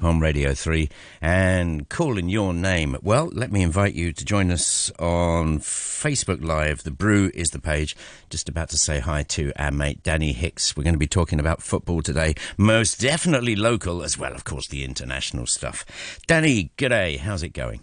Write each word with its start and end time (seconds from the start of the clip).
on 0.00 0.20
Radio 0.20 0.54
3 0.54 0.88
and 1.20 1.88
calling 1.88 2.28
your 2.28 2.52
name. 2.52 2.96
Well, 3.02 3.30
let 3.32 3.52
me 3.52 3.62
invite 3.62 3.94
you 3.94 4.12
to 4.12 4.24
join 4.24 4.50
us 4.50 4.90
on 4.98 5.58
Facebook 5.58 6.44
Live. 6.44 6.82
The 6.82 6.90
Brew 6.90 7.30
is 7.34 7.50
the 7.50 7.58
page. 7.58 7.96
Just 8.28 8.48
about 8.48 8.68
to 8.70 8.78
say 8.78 9.00
hi 9.00 9.22
to 9.24 9.52
our 9.56 9.70
mate 9.70 10.02
Danny 10.02 10.32
Hicks. 10.32 10.76
We're 10.76 10.84
going 10.84 10.94
to 10.94 10.98
be 10.98 11.06
talking 11.06 11.40
about 11.40 11.62
football 11.62 12.02
today, 12.02 12.34
most 12.56 13.00
definitely 13.00 13.56
local, 13.56 14.02
as 14.02 14.18
well, 14.18 14.32
of 14.32 14.44
course, 14.44 14.68
the 14.68 14.84
international 14.84 15.46
stuff. 15.46 15.84
Danny, 16.26 16.72
g'day. 16.76 17.18
How's 17.18 17.42
it 17.42 17.50
going? 17.50 17.80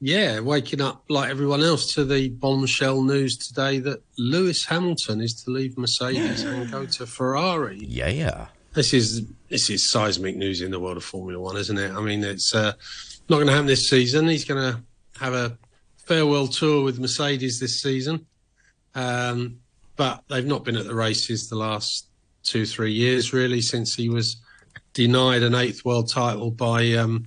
Yeah, 0.00 0.40
waking 0.40 0.82
up 0.82 1.04
like 1.08 1.30
everyone 1.30 1.62
else 1.62 1.94
to 1.94 2.04
the 2.04 2.28
bombshell 2.28 3.00
news 3.02 3.38
today 3.38 3.78
that 3.78 4.02
Lewis 4.18 4.66
Hamilton 4.66 5.22
is 5.22 5.42
to 5.44 5.50
leave 5.50 5.78
Mercedes 5.78 6.42
and 6.42 6.70
go 6.70 6.84
to 6.84 7.06
Ferrari. 7.06 7.78
Yeah, 7.80 8.08
yeah. 8.08 8.48
This 8.74 8.92
is 8.92 9.26
this 9.48 9.70
is 9.70 9.88
seismic 9.88 10.36
news 10.36 10.60
in 10.60 10.70
the 10.72 10.80
world 10.80 10.96
of 10.96 11.04
Formula 11.04 11.40
One, 11.40 11.56
isn't 11.56 11.78
it? 11.78 11.92
I 11.92 12.00
mean, 12.00 12.24
it's 12.24 12.54
uh, 12.54 12.72
not 13.28 13.36
going 13.36 13.46
to 13.46 13.52
happen 13.52 13.66
this 13.66 13.88
season. 13.88 14.28
He's 14.28 14.44
going 14.44 14.60
to 14.60 14.82
have 15.20 15.32
a 15.32 15.56
farewell 15.96 16.48
tour 16.48 16.82
with 16.82 16.98
Mercedes 16.98 17.60
this 17.60 17.80
season, 17.80 18.26
um, 18.94 19.58
but 19.96 20.24
they've 20.28 20.44
not 20.44 20.64
been 20.64 20.76
at 20.76 20.86
the 20.86 20.94
races 20.94 21.48
the 21.48 21.56
last 21.56 22.08
two 22.42 22.66
three 22.66 22.92
years 22.92 23.32
really 23.32 23.60
since 23.60 23.94
he 23.94 24.10
was 24.10 24.36
denied 24.92 25.42
an 25.42 25.54
eighth 25.54 25.84
world 25.84 26.10
title 26.10 26.50
by 26.50 26.92
um, 26.92 27.26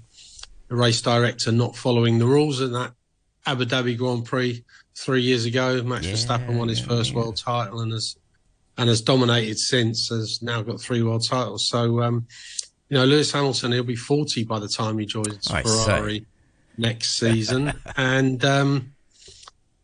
the 0.68 0.76
race 0.76 1.02
director 1.02 1.52
not 1.52 1.76
following 1.76 2.20
the 2.20 2.26
rules 2.26 2.62
in 2.62 2.72
that 2.74 2.94
Abu 3.46 3.66
Dhabi 3.66 3.98
Grand 3.98 4.26
Prix 4.26 4.64
three 4.96 5.22
years 5.22 5.46
ago. 5.46 5.82
Max 5.84 6.06
Yeah, 6.06 6.14
Verstappen 6.14 6.58
won 6.58 6.68
his 6.68 6.80
first 6.80 7.12
yeah. 7.12 7.18
world 7.18 7.38
title 7.38 7.80
and 7.80 7.92
has 7.94 8.18
and 8.78 8.90
has 8.90 9.02
dominated 9.02 9.58
since. 9.58 10.10
Has 10.10 10.42
now 10.42 10.62
got 10.62 10.80
three 10.80 11.04
world 11.04 11.26
titles. 11.28 11.68
So 11.68 12.02
um, 12.02 12.28
you 12.90 12.98
know, 12.98 13.06
Lewis 13.06 13.32
Hamilton 13.32 13.72
he'll 13.72 13.84
be 13.84 13.96
forty 13.96 14.44
by 14.44 14.60
the 14.60 14.68
time 14.68 14.98
he 14.98 15.06
joins 15.06 15.50
I 15.52 15.62
Ferrari 15.62 16.26
next 16.78 17.18
season, 17.18 17.74
and 17.98 18.44
um, 18.46 18.94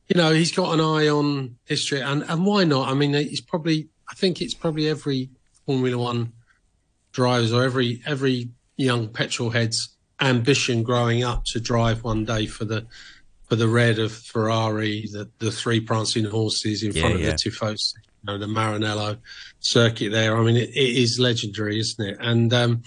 you 0.07 0.15
know 0.15 0.31
he's 0.33 0.51
got 0.51 0.73
an 0.73 0.79
eye 0.79 1.07
on 1.09 1.57
history, 1.65 2.01
and 2.01 2.23
and 2.23 2.45
why 2.45 2.63
not? 2.63 2.89
I 2.89 2.93
mean, 2.93 3.13
he's 3.13 3.41
probably 3.41 3.89
I 4.09 4.15
think 4.15 4.41
it's 4.41 4.53
probably 4.53 4.87
every 4.87 5.29
Formula 5.65 5.97
One 5.97 6.33
drivers 7.11 7.53
or 7.53 7.63
every 7.63 8.01
every 8.05 8.49
young 8.77 9.07
petrol 9.07 9.51
head's 9.51 9.95
ambition 10.19 10.83
growing 10.83 11.23
up 11.23 11.45
to 11.45 11.59
drive 11.59 12.03
one 12.03 12.25
day 12.25 12.45
for 12.45 12.65
the 12.65 12.85
for 13.49 13.55
the 13.55 13.67
red 13.67 13.99
of 13.99 14.11
Ferrari, 14.11 15.07
the 15.11 15.29
the 15.39 15.51
three 15.51 15.79
prancing 15.79 16.25
horses 16.25 16.83
in 16.83 16.91
Yeah, 16.91 17.01
front 17.01 17.15
of 17.15 17.21
yeah. 17.21 17.31
the 17.31 17.33
Tifosi, 17.33 17.93
know, 18.23 18.37
the 18.37 18.45
Maranello 18.45 19.17
circuit 19.59 20.11
there. 20.11 20.37
I 20.37 20.43
mean, 20.43 20.57
it, 20.57 20.69
it 20.69 20.97
is 20.97 21.19
legendary, 21.19 21.79
isn't 21.79 22.05
it? 22.05 22.17
And 22.19 22.53
um, 22.53 22.83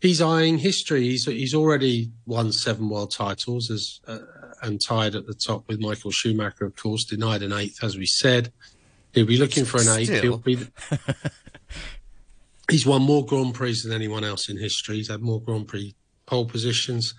he's 0.00 0.20
eyeing 0.20 0.58
history. 0.58 1.02
He's 1.02 1.26
he's 1.26 1.54
already 1.54 2.10
won 2.26 2.52
seven 2.52 2.88
world 2.88 3.10
titles 3.10 3.70
as 3.70 4.00
uh, 4.06 4.18
and 4.62 4.80
tied 4.80 5.14
at 5.14 5.26
the 5.26 5.34
top 5.34 5.66
with 5.68 5.80
Michael 5.80 6.10
Schumacher, 6.10 6.66
of 6.66 6.76
course, 6.76 7.04
denied 7.04 7.42
an 7.42 7.52
eighth, 7.52 7.82
as 7.82 7.96
we 7.96 8.06
said. 8.06 8.52
He'll 9.12 9.26
be 9.26 9.38
looking 9.38 9.64
for 9.64 9.80
an 9.80 9.88
eighth. 9.88 10.08
Still. 10.08 10.22
He'll 10.22 10.38
be. 10.38 10.58
he's 12.70 12.86
won 12.86 13.02
more 13.02 13.24
Grand 13.24 13.54
Prix 13.54 13.82
than 13.82 13.92
anyone 13.92 14.24
else 14.24 14.48
in 14.48 14.58
history. 14.58 14.96
He's 14.96 15.08
had 15.08 15.22
more 15.22 15.40
Grand 15.40 15.68
Prix 15.68 15.94
pole 16.26 16.46
positions. 16.46 17.14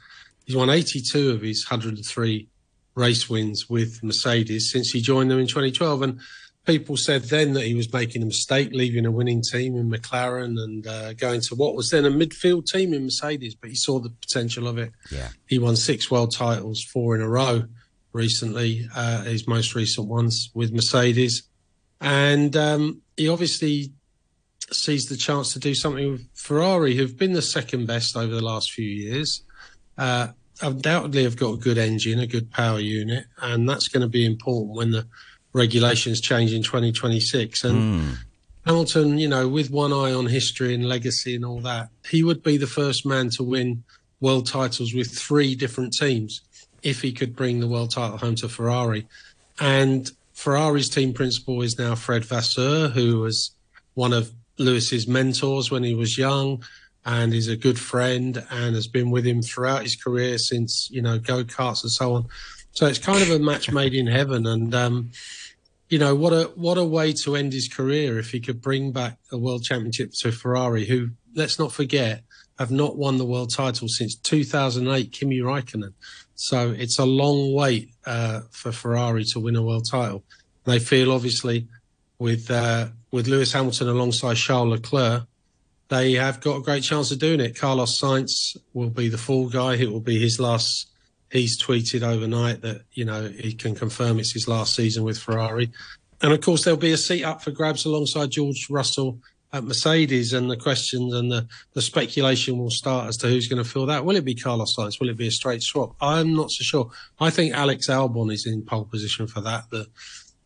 He's 0.45 0.56
won 0.56 0.69
82 0.69 1.31
of 1.31 1.42
his 1.42 1.69
103 1.69 2.47
race 2.95 3.30
wins 3.30 3.69
with 3.69 4.03
Mercedes 4.03 4.72
since 4.72 4.92
he 4.92 5.02
joined 5.02 5.31
them 5.31 5.39
in 5.39 5.47
2012. 5.47 6.02
And 6.02 6.19
people 6.66 6.95
said 6.95 7.23
then 7.23 7.54
that 7.54 7.64
he 7.64 7.73
was 7.73 7.92
making 7.92 8.22
a 8.22 8.26
mistake 8.26 8.70
leaving 8.72 9.06
a 9.06 9.12
winning 9.12 9.42
team 9.42 9.76
in 9.76 9.90
McLaren 9.90 10.62
and 10.62 10.86
uh, 10.86 11.14
going 11.14 11.42
to 11.42 11.56
what 11.56 11.76
was 11.76 11.90
then 11.90 12.06
a 12.06 12.12
midfield 12.12 12.66
team 12.66 12.94
in 12.94 13.03
Mercedes, 13.03 13.56
but 13.56 13.70
he 13.70 13.76
saw 13.76 14.00
the 14.00 14.09
potential 14.09 14.68
of 14.68 14.78
it. 14.78 14.92
Yeah. 15.12 15.30
He 15.48 15.58
won 15.58 15.76
six 15.76 16.12
world 16.12 16.34
titles, 16.36 16.84
four 16.84 17.16
in 17.16 17.22
a 17.22 17.30
row 17.30 17.64
recently, 18.14 18.88
uh, 18.95 19.23
his 19.23 19.48
most 19.48 19.73
recent 19.73 20.08
ones 20.08 20.52
with 20.53 20.72
Mercedes. 20.72 21.44
And 22.00 22.56
um, 22.56 23.02
he 23.18 23.28
obviously 23.28 23.94
sees 24.72 25.07
the 25.07 25.18
chance 25.18 25.53
to 25.53 25.59
do 25.59 25.74
something 25.74 26.12
with 26.12 26.28
Ferrari, 26.36 26.96
who've 26.96 27.18
been 27.18 27.34
the 27.34 27.41
second 27.41 27.88
best 27.88 28.16
over 28.16 28.34
the 28.34 28.44
last 28.44 28.72
few 28.72 28.88
years. 28.88 29.44
Uh, 29.97 30.30
undoubtedly 30.62 31.24
have 31.24 31.38
got 31.38 31.53
a 31.53 31.57
good 31.57 31.78
engine, 31.78 32.19
a 32.19 32.28
good 32.28 32.52
power 32.52 32.80
unit, 32.80 33.25
and 33.41 33.68
that's 33.68 33.88
going 33.88 34.02
to 34.02 34.07
be 34.07 34.25
important 34.25 34.75
when 34.75 34.91
the 34.91 35.07
regulations 35.53 36.22
change 36.22 36.53
in 36.53 36.63
2026. 36.63 37.63
And 37.63 37.78
Mm. 38.01 38.17
Hamilton, 38.66 39.17
you 39.17 39.28
know, 39.28 39.47
with 39.47 39.72
one 39.72 39.91
eye 39.91 40.13
on 40.13 40.28
history 40.28 40.73
and 40.75 40.88
legacy 40.88 41.35
and 41.35 41.44
all 41.44 41.62
that, 41.62 41.89
he 42.09 42.23
would 42.23 42.44
be 42.44 42.57
the 42.57 42.67
first 42.67 43.06
man 43.06 43.29
to 43.31 43.44
win 43.44 43.84
world 44.19 44.45
titles 44.45 44.94
with 44.94 45.09
three 45.12 45.56
different 45.56 45.94
teams 45.94 46.41
if 46.84 47.01
he 47.01 47.12
could 47.12 47.35
bring 47.35 47.59
the 47.59 47.67
world 47.67 47.91
title 47.91 48.17
home 48.17 48.35
to 48.35 48.47
Ferrari. 48.47 49.07
And 49.59 50.12
Ferrari's 50.34 50.89
team 50.89 51.13
principal 51.13 51.62
is 51.62 51.78
now 51.78 51.95
Fred 51.95 52.23
Vasseur, 52.23 52.89
who 52.89 53.19
was 53.19 53.51
one 53.95 54.13
of 54.13 54.31
Lewis's 54.57 55.07
mentors 55.07 55.72
when 55.72 55.83
he 55.83 55.95
was 55.95 56.18
young 56.18 56.63
and 57.03 57.33
is 57.33 57.47
a 57.47 57.56
good 57.56 57.79
friend 57.79 58.44
and 58.51 58.75
has 58.75 58.88
been 58.88 59.09
with 59.09 59.25
him 59.25 59.41
throughout 59.41 59.81
his 59.81 59.95
career 59.95 60.38
since, 60.38 60.88
you 60.91 61.01
know, 61.01 61.18
go 61.18 61.44
karts 61.44 61.81
and 61.81 61.91
so 61.91 62.13
on. 62.13 62.25
So 62.74 62.88
it's 62.88 63.00
kind 63.00 63.22
of 63.22 63.30
a 63.32 63.40
match 63.40 63.72
made 63.72 63.94
in 63.94 64.08
heaven. 64.08 64.48
And, 64.48 64.74
um, 64.74 65.12
you 65.92 66.00
know 66.00 66.16
what 66.16 66.32
a 66.32 66.44
what 66.56 66.78
a 66.78 66.86
way 66.86 67.12
to 67.24 67.36
end 67.36 67.52
his 67.52 67.68
career 67.68 68.18
if 68.18 68.32
he 68.32 68.40
could 68.40 68.62
bring 68.62 68.94
back 68.94 69.18
a 69.30 69.38
world 69.38 69.64
championship 69.64 70.14
to 70.22 70.32
Ferrari, 70.32 70.86
who 70.86 71.10
let's 71.36 71.60
not 71.60 71.74
forget 71.74 72.24
have 72.58 72.72
not 72.72 72.96
won 72.96 73.18
the 73.18 73.26
world 73.26 73.54
title 73.54 73.90
since 73.90 74.16
2008. 74.16 75.12
Kimi 75.12 75.40
Raikkonen, 75.40 75.94
so 76.36 76.72
it's 76.72 76.98
a 76.98 77.06
long 77.06 77.54
wait 77.54 77.90
uh, 78.06 78.42
for 78.52 78.72
Ferrari 78.72 79.26
to 79.26 79.42
win 79.42 79.58
a 79.58 79.62
world 79.62 79.86
title. 79.92 80.24
They 80.64 80.80
feel 80.80 81.12
obviously 81.12 81.68
with 82.20 82.50
uh, 82.50 82.88
with 83.12 83.28
Lewis 83.28 83.52
Hamilton 83.52 83.90
alongside 83.90 84.38
Charles 84.38 84.70
Leclerc, 84.70 85.24
they 85.90 86.14
have 86.14 86.40
got 86.40 86.56
a 86.56 86.62
great 86.62 86.84
chance 86.84 87.12
of 87.12 87.20
doing 87.20 87.42
it. 87.42 87.60
Carlos 87.60 88.00
Sainz 88.00 88.56
will 88.74 88.92
be 88.92 89.10
the 89.10 89.18
fall 89.18 89.50
guy. 89.50 89.76
It 89.76 89.92
will 89.92 90.00
be 90.00 90.20
his 90.20 90.40
last 90.40 90.91
he's 91.31 91.62
tweeted 91.62 92.03
overnight 92.03 92.62
that 92.62 92.81
you 92.94 93.06
know 93.06 93.28
he 93.30 93.53
can 93.53 93.74
confirm 93.75 94.19
it's 94.19 94.34
his 94.34 94.47
last 94.47 94.75
season 94.75 95.03
with 95.03 95.18
Ferrari, 95.18 95.72
and 96.22 96.34
of 96.34 96.42
course 96.42 96.64
there'll 96.64 96.80
be 96.80 96.92
a 96.92 96.97
seat 96.97 97.24
up 97.24 97.42
for 97.42 97.52
grabs 97.52 97.86
alongside 97.86 98.31
George 98.31 98.68
Russell 98.69 99.19
at 99.53 99.64
Mercedes, 99.66 100.31
and 100.31 100.50
the 100.50 100.56
questions 100.56 101.14
and 101.14 101.30
the, 101.30 101.46
the 101.74 101.81
speculation 101.81 102.58
will 102.58 102.69
start 102.69 103.09
as 103.09 103.18
to 103.18 103.28
who's 103.28 103.47
going 103.50 103.62
to 103.62 103.69
fill 103.69 103.86
that. 103.88 104.06
Will 104.06 104.16
it 104.16 104.24
be 104.24 104.34
Carlos 104.34 104.75
Sainz? 104.78 104.97
Will 105.02 105.09
it 105.09 105.18
be 105.18 105.28
a 105.28 105.31
straight 105.31 105.62
swap? 105.62 105.94
I'm 106.00 106.34
not 106.34 106.52
so 106.52 106.64
sure. 106.64 106.90
I 107.19 107.31
think 107.31 107.53
Alex 107.53 107.88
Albon 107.88 108.31
is 108.31 108.46
in 108.48 108.62
pole 108.62 108.86
position 108.86 109.28
for 109.28 109.42
that. 109.42 109.69
The 109.69 109.88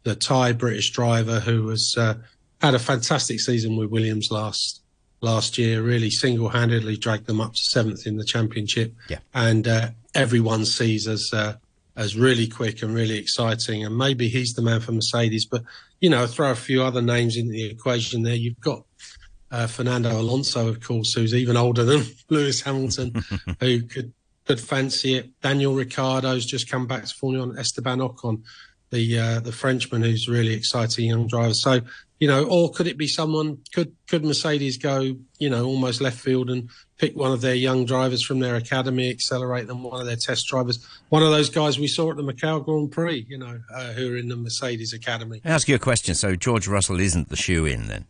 the 0.04 0.16
Thai 0.16 0.54
British 0.54 0.92
driver 0.92 1.40
who 1.40 1.68
has 1.70 1.94
uh, 1.98 2.16
had 2.62 2.74
a 2.76 2.80
fantastic 2.80 3.40
season 3.40 3.76
with 3.76 3.90
Williams 3.92 4.30
last 4.32 4.82
last 5.22 5.58
year, 5.58 5.82
really 5.82 6.10
single 6.12 6.50
handedly 6.50 6.98
dragged 6.98 7.26
them 7.26 7.42
up 7.42 7.54
to 7.54 7.62
seventh 7.62 8.06
in 8.06 8.18
the 8.18 8.26
championship 8.26 8.94
Yeah. 9.10 9.20
and 9.34 9.68
uh, 9.68 9.90
everyone 10.16 10.66
sees 10.66 11.08
as 11.08 11.30
uh, 11.34 11.56
as 11.96 12.16
really 12.16 12.48
quick 12.48 12.82
and 12.82 12.94
really 12.94 13.18
exciting. 13.18 13.86
And 13.86 13.98
maybe 13.98 14.28
he's 14.28 14.54
the 14.54 14.62
man 14.62 14.80
for 14.82 14.92
Mercedes. 14.92 15.46
But 15.46 15.64
you 16.00 16.10
know, 16.10 16.26
throw 16.26 16.52
a 16.52 16.56
few 16.56 16.82
other 16.84 17.02
names 17.02 17.38
into 17.38 17.52
the 17.52 17.70
equation 17.70 18.24
there. 18.24 18.36
You've 18.36 18.60
got 18.60 18.84
uh, 19.52 19.68
Fernando 19.68 20.20
Alonso, 20.20 20.68
of 20.68 20.82
course, 20.82 21.14
who's 21.14 21.34
even 21.34 21.58
older 21.58 21.84
than 21.84 22.04
Lewis 22.30 22.62
Hamilton, 22.62 23.14
who 23.60 23.84
could 23.84 24.14
could 24.46 24.60
fancy 24.60 25.16
it. 25.16 25.42
Daniel 25.42 25.74
Ricciardo's 25.74 26.46
just 26.46 26.70
come 26.70 26.88
back 26.88 27.06
to 27.06 27.14
Formula 27.14 27.48
One. 27.48 27.58
Esteban 27.58 28.00
Ocon, 28.00 28.44
the 28.96 29.20
uh, 29.20 29.40
the 29.42 29.52
Frenchman, 29.52 30.02
who's 30.02 30.28
really 30.28 30.54
exciting 30.54 31.10
young 31.10 31.28
driver. 31.28 31.54
So 31.54 31.82
you 32.20 32.28
know, 32.30 32.46
or 32.46 32.72
could 32.72 32.88
it 32.88 32.98
be 32.98 33.08
someone? 33.08 33.60
Could 33.74 33.94
could 34.08 34.24
Mercedes 34.24 34.78
go, 34.78 35.18
you 35.38 35.50
know, 35.50 35.66
almost 35.66 36.00
left 36.02 36.18
field 36.18 36.50
and 36.50 36.70
pick 36.98 37.16
one 37.16 37.32
of 37.32 37.42
their 37.42 37.56
young 37.56 37.86
drivers 37.86 38.24
from 38.24 38.40
their 38.40 38.56
academy, 38.56 39.10
accelerate 39.10 39.68
them, 39.68 39.84
one 39.84 40.00
of 40.00 40.08
their 40.08 40.16
test 40.16 40.48
drivers, 40.48 40.86
one 41.10 41.24
of 41.24 41.32
those 41.32 41.50
guys 41.50 41.78
we 41.78 41.88
saw 41.88 42.10
at 42.10 42.18
the 42.18 42.24
Macau 42.24 42.64
Grand 42.64 42.92
Prix, 42.92 43.26
you 43.28 43.38
know, 43.38 43.60
uh, 43.74 43.92
who 43.94 44.14
are 44.14 44.18
in 44.18 44.30
the 44.30 44.38
Mercedes 44.38 44.94
academy. 44.94 45.42
I 45.44 45.50
ask 45.50 45.68
you 45.68 45.76
a 45.76 45.80
question. 45.80 46.16
So 46.16 46.36
George 46.36 46.68
Russell 46.68 47.00
isn't 47.00 47.30
the 47.30 47.36
shoe 47.36 47.66
in 47.66 47.88
then? 47.88 48.06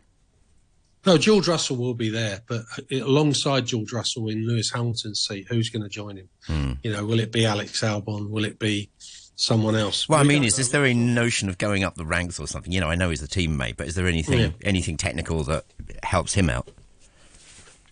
No, 1.05 1.17
George 1.19 1.47
Russell 1.47 1.77
will 1.77 1.93
be 1.93 2.09
there, 2.09 2.41
but 2.47 2.63
alongside 2.91 3.67
George 3.67 3.93
Russell 3.93 4.27
in 4.27 4.47
Lewis 4.47 4.71
Hamilton's 4.71 5.19
seat, 5.19 5.45
who's 5.47 5.69
going 5.69 5.83
to 5.83 5.89
join 5.89 6.17
him? 6.17 6.29
Hmm. 6.47 6.71
You 6.83 6.93
know, 6.93 7.05
will 7.05 7.19
it 7.19 7.31
be 7.31 7.45
Alex 7.45 7.81
Albon? 7.81 8.29
Will 8.29 8.43
it 8.43 8.57
be 8.57 8.89
someone 9.35 9.75
else? 9.75 10.07
Well, 10.07 10.19
I 10.19 10.23
mean, 10.23 10.43
is, 10.43 10.59
is 10.59 10.71
there 10.71 10.85
a 10.85 10.93
notion 10.93 11.49
of 11.49 11.57
going 11.57 11.83
up 11.83 11.95
the 11.95 12.05
ranks 12.05 12.39
or 12.39 12.47
something? 12.47 12.71
You 12.71 12.79
know, 12.79 12.89
I 12.89 12.95
know 12.95 13.09
he's 13.09 13.23
a 13.23 13.27
teammate, 13.27 13.77
but 13.77 13.87
is 13.87 13.95
there 13.95 14.07
anything 14.07 14.39
Yeah. 14.39 14.49
anything 14.63 14.97
technical 14.97 15.43
that 15.43 15.65
helps 16.03 16.33
him 16.33 16.49
out? 16.49 16.69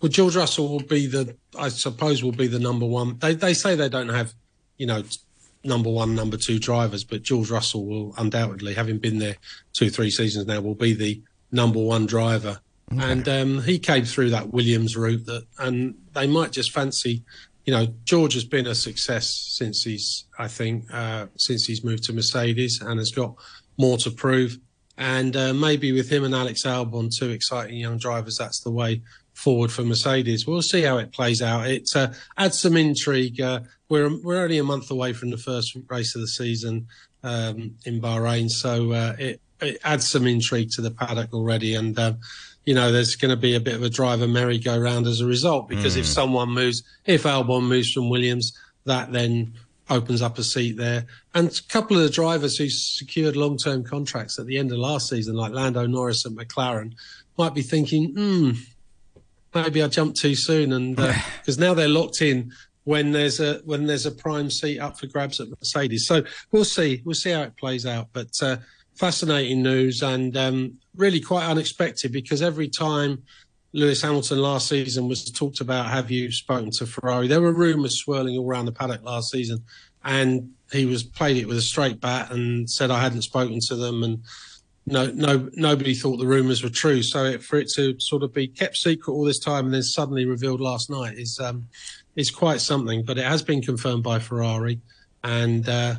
Well, 0.01 0.09
George 0.09 0.35
Russell 0.35 0.67
will 0.67 0.81
be 0.81 1.07
the, 1.07 1.35
I 1.57 1.69
suppose, 1.69 2.23
will 2.23 2.33
be 2.33 2.47
the 2.47 2.59
number 2.59 2.85
one. 2.85 3.17
They 3.19 3.35
they 3.35 3.53
say 3.53 3.75
they 3.75 3.89
don't 3.89 4.09
have, 4.09 4.33
you 4.77 4.85
know, 4.85 5.03
number 5.63 5.89
one, 5.89 6.13
number 6.15 6.37
two 6.37 6.59
drivers, 6.59 7.03
but 7.03 7.23
George 7.23 7.49
Russell 7.49 7.85
will 7.85 8.13
undoubtedly, 8.17 8.73
having 8.73 8.97
been 8.97 9.19
there 9.19 9.37
two, 9.71 9.89
three 9.89 10.11
seasons 10.11 10.45
now, 10.45 10.59
will 10.59 10.75
be 10.75 10.93
the 10.93 11.21
number 11.51 11.79
one 11.79 12.05
driver 12.05 12.59
Okay. 12.91 13.11
And 13.11 13.29
um, 13.29 13.61
he 13.63 13.79
came 13.79 14.05
through 14.05 14.31
that 14.31 14.51
Williams 14.51 14.95
route, 14.95 15.25
that, 15.25 15.45
and 15.57 15.95
they 16.13 16.27
might 16.27 16.51
just 16.51 16.71
fancy. 16.71 17.23
You 17.65 17.73
know, 17.73 17.87
George 18.03 18.33
has 18.33 18.43
been 18.43 18.67
a 18.67 18.75
success 18.75 19.27
since 19.27 19.83
he's, 19.83 20.25
I 20.37 20.47
think, 20.47 20.85
uh, 20.93 21.27
since 21.37 21.65
he's 21.65 21.83
moved 21.83 22.03
to 22.05 22.13
Mercedes 22.13 22.81
and 22.81 22.99
has 22.99 23.11
got 23.11 23.35
more 23.77 23.97
to 23.99 24.11
prove. 24.11 24.57
And 24.97 25.35
uh, 25.35 25.53
maybe 25.53 25.91
with 25.91 26.09
him 26.09 26.23
and 26.23 26.35
Alex 26.35 26.63
Albon, 26.63 27.09
two 27.15 27.29
exciting 27.31 27.77
young 27.77 27.97
drivers, 27.97 28.37
that's 28.37 28.59
the 28.59 28.71
way 28.71 29.01
forward 29.33 29.71
for 29.71 29.83
Mercedes. 29.83 30.45
We'll 30.45 30.61
see 30.61 30.83
how 30.83 30.97
it 30.97 31.11
plays 31.11 31.41
out. 31.41 31.67
It 31.67 31.89
uh, 31.95 32.09
adds 32.37 32.59
some 32.59 32.77
intrigue. 32.77 33.41
Uh, 33.41 33.61
we're 33.89 34.21
we're 34.21 34.43
only 34.43 34.59
a 34.59 34.63
month 34.63 34.91
away 34.91 35.13
from 35.13 35.31
the 35.31 35.37
first 35.37 35.75
race 35.87 36.15
of 36.15 36.21
the 36.21 36.27
season 36.27 36.87
um, 37.23 37.75
in 37.85 38.01
Bahrain, 38.01 38.49
so 38.49 38.91
uh, 38.91 39.15
it, 39.17 39.41
it 39.61 39.79
adds 39.83 40.09
some 40.09 40.27
intrigue 40.27 40.71
to 40.71 40.81
the 40.81 40.91
paddock 40.91 41.33
already. 41.33 41.75
And 41.75 41.97
uh, 41.97 42.13
you 42.65 42.73
know, 42.73 42.91
there's 42.91 43.15
going 43.15 43.31
to 43.31 43.37
be 43.37 43.55
a 43.55 43.59
bit 43.59 43.75
of 43.75 43.83
a 43.83 43.89
driver 43.89 44.27
merry-go-round 44.27 45.05
as 45.05 45.19
a 45.19 45.25
result 45.25 45.67
because 45.67 45.95
mm. 45.95 45.99
if 45.99 46.05
someone 46.05 46.49
moves, 46.49 46.83
if 47.05 47.23
Albon 47.23 47.67
moves 47.67 47.91
from 47.91 48.09
Williams, 48.09 48.57
that 48.85 49.11
then 49.11 49.53
opens 49.89 50.21
up 50.21 50.37
a 50.37 50.43
seat 50.43 50.77
there. 50.77 51.05
And 51.33 51.49
a 51.49 51.71
couple 51.71 51.97
of 51.97 52.03
the 52.03 52.09
drivers 52.09 52.57
who 52.57 52.69
secured 52.69 53.35
long 53.35 53.57
term 53.57 53.83
contracts 53.83 54.39
at 54.39 54.45
the 54.45 54.57
end 54.57 54.71
of 54.71 54.77
last 54.77 55.09
season, 55.09 55.35
like 55.35 55.51
Lando 55.51 55.85
Norris 55.85 56.25
and 56.25 56.37
McLaren, 56.37 56.93
might 57.37 57.53
be 57.53 57.61
thinking, 57.61 58.13
hmm, 58.13 58.51
maybe 59.53 59.83
I 59.83 59.87
jumped 59.87 60.17
too 60.17 60.35
soon. 60.35 60.73
And 60.73 60.95
because 60.95 61.57
uh, 61.57 61.61
now 61.65 61.73
they're 61.73 61.89
locked 61.89 62.21
in 62.21 62.51
when 62.85 63.11
there's 63.11 63.39
a 63.39 63.61
when 63.65 63.85
there's 63.85 64.05
a 64.05 64.11
prime 64.11 64.49
seat 64.49 64.79
up 64.79 64.99
for 64.99 65.07
grabs 65.07 65.39
at 65.39 65.49
Mercedes. 65.49 66.07
So 66.07 66.23
we'll 66.51 66.65
see. 66.65 67.01
We'll 67.05 67.15
see 67.15 67.31
how 67.31 67.41
it 67.41 67.57
plays 67.57 67.85
out. 67.85 68.07
But 68.13 68.31
uh, 68.41 68.57
fascinating 68.95 69.63
news 69.63 70.01
and 70.01 70.35
um, 70.37 70.77
really 70.95 71.19
quite 71.19 71.45
unexpected 71.45 72.11
because 72.11 72.41
every 72.41 72.69
time 72.69 73.23
Lewis 73.73 74.03
Hamilton 74.03 74.39
last 74.39 74.69
season 74.69 75.07
was 75.07 75.29
talked 75.31 75.59
about. 75.59 75.87
Have 75.87 76.11
you 76.11 76.31
spoken 76.31 76.69
to 76.71 76.85
Ferrari? 76.85 77.27
There 77.27 77.41
were 77.41 77.51
rumours 77.51 77.97
swirling 77.97 78.37
all 78.37 78.47
around 78.47 78.65
the 78.65 78.71
paddock 78.71 79.03
last 79.03 79.31
season, 79.31 79.63
and 80.03 80.51
he 80.71 80.85
was 80.85 81.03
played 81.03 81.37
it 81.37 81.47
with 81.47 81.57
a 81.57 81.61
straight 81.61 81.99
bat 81.99 82.31
and 82.31 82.69
said 82.69 82.91
I 82.91 83.01
hadn't 83.01 83.23
spoken 83.23 83.59
to 83.67 83.75
them, 83.75 84.03
and 84.03 84.23
no, 84.85 85.07
no, 85.07 85.49
nobody 85.53 85.95
thought 85.95 86.17
the 86.17 86.27
rumours 86.27 86.61
were 86.61 86.69
true. 86.69 87.01
So 87.01 87.25
it, 87.25 87.43
for 87.43 87.57
it 87.57 87.69
to 87.69 87.99
sort 87.99 88.21
of 88.21 88.31
be 88.31 88.47
kept 88.47 88.77
secret 88.77 89.11
all 89.11 89.23
this 89.23 89.39
time 89.39 89.65
and 89.65 89.73
then 89.73 89.83
suddenly 89.83 90.25
revealed 90.25 90.61
last 90.61 90.91
night 90.91 91.17
is 91.17 91.39
um, 91.39 91.67
is 92.15 92.29
quite 92.29 92.61
something. 92.61 93.03
But 93.03 93.17
it 93.17 93.25
has 93.25 93.41
been 93.41 93.63
confirmed 93.63 94.03
by 94.03 94.19
Ferrari, 94.19 94.81
and 95.23 95.67
uh, 95.67 95.95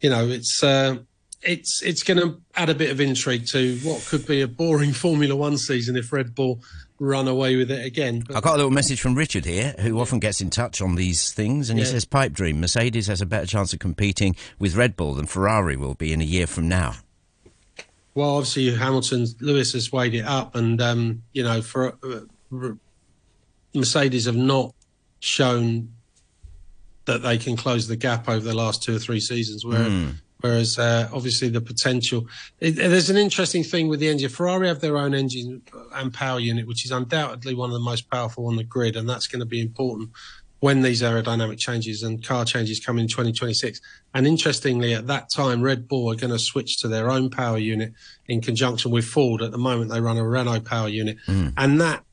you 0.00 0.08
know 0.08 0.26
it's. 0.28 0.64
Uh, 0.64 0.98
it's 1.42 1.82
it's 1.82 2.02
going 2.02 2.20
to 2.20 2.40
add 2.54 2.68
a 2.68 2.74
bit 2.74 2.90
of 2.90 3.00
intrigue 3.00 3.46
to 3.48 3.76
what 3.78 4.04
could 4.06 4.26
be 4.26 4.40
a 4.42 4.48
boring 4.48 4.92
Formula 4.92 5.34
One 5.34 5.58
season 5.58 5.96
if 5.96 6.12
Red 6.12 6.34
Bull 6.34 6.60
run 6.98 7.26
away 7.26 7.56
with 7.56 7.70
it 7.70 7.84
again. 7.84 8.20
But, 8.26 8.36
I 8.36 8.40
got 8.40 8.54
a 8.54 8.56
little 8.56 8.70
message 8.70 9.00
from 9.00 9.14
Richard 9.14 9.44
here, 9.44 9.74
who 9.80 10.00
often 10.00 10.20
gets 10.20 10.40
in 10.40 10.50
touch 10.50 10.80
on 10.80 10.94
these 10.94 11.32
things, 11.32 11.68
and 11.68 11.78
yeah. 11.78 11.84
he 11.84 11.90
says, 11.90 12.04
"Pipe 12.04 12.32
dream: 12.32 12.60
Mercedes 12.60 13.08
has 13.08 13.20
a 13.20 13.26
better 13.26 13.46
chance 13.46 13.72
of 13.72 13.80
competing 13.80 14.36
with 14.58 14.76
Red 14.76 14.96
Bull 14.96 15.14
than 15.14 15.26
Ferrari 15.26 15.76
will 15.76 15.94
be 15.94 16.12
in 16.12 16.20
a 16.20 16.24
year 16.24 16.46
from 16.46 16.68
now." 16.68 16.94
Well, 18.14 18.36
obviously 18.36 18.74
Hamilton, 18.74 19.26
Lewis 19.40 19.72
has 19.72 19.90
weighed 19.90 20.14
it 20.14 20.24
up, 20.24 20.54
and 20.54 20.80
um, 20.80 21.22
you 21.32 21.42
know, 21.42 21.62
for 21.62 21.96
uh, 22.02 22.72
Mercedes 23.74 24.26
have 24.26 24.36
not 24.36 24.74
shown 25.20 25.92
that 27.04 27.22
they 27.22 27.36
can 27.36 27.56
close 27.56 27.88
the 27.88 27.96
gap 27.96 28.28
over 28.28 28.44
the 28.44 28.54
last 28.54 28.82
two 28.82 28.94
or 28.94 28.98
three 28.98 29.20
seasons. 29.20 29.64
Where 29.64 29.80
mm. 29.80 30.14
Whereas 30.42 30.78
uh, 30.78 31.08
obviously 31.12 31.48
the 31.48 31.60
potential, 31.60 32.26
it, 32.58 32.72
there's 32.72 33.10
an 33.10 33.16
interesting 33.16 33.62
thing 33.62 33.88
with 33.88 34.00
the 34.00 34.08
engine. 34.08 34.28
Ferrari 34.28 34.66
have 34.66 34.80
their 34.80 34.98
own 34.98 35.14
engine 35.14 35.62
and 35.94 36.12
power 36.12 36.40
unit, 36.40 36.66
which 36.66 36.84
is 36.84 36.90
undoubtedly 36.90 37.54
one 37.54 37.70
of 37.70 37.74
the 37.74 37.80
most 37.80 38.10
powerful 38.10 38.46
on 38.48 38.56
the 38.56 38.64
grid, 38.64 38.96
and 38.96 39.08
that's 39.08 39.28
going 39.28 39.40
to 39.40 39.46
be 39.46 39.60
important 39.60 40.10
when 40.58 40.82
these 40.82 41.02
aerodynamic 41.02 41.58
changes 41.58 42.02
and 42.02 42.24
car 42.24 42.44
changes 42.44 42.78
come 42.78 42.98
in 42.98 43.08
2026. 43.08 43.80
And 44.14 44.26
interestingly, 44.26 44.94
at 44.94 45.06
that 45.06 45.30
time, 45.30 45.62
Red 45.62 45.88
Bull 45.88 46.10
are 46.10 46.16
going 46.16 46.32
to 46.32 46.38
switch 46.38 46.78
to 46.78 46.88
their 46.88 47.10
own 47.10 47.30
power 47.30 47.58
unit 47.58 47.92
in 48.26 48.40
conjunction 48.40 48.90
with 48.90 49.04
Ford. 49.04 49.42
At 49.42 49.52
the 49.52 49.58
moment, 49.58 49.90
they 49.90 50.00
run 50.00 50.18
a 50.18 50.26
Renault 50.26 50.60
power 50.60 50.88
unit, 50.88 51.18
mm. 51.26 51.52
and 51.56 51.80
that 51.80 52.04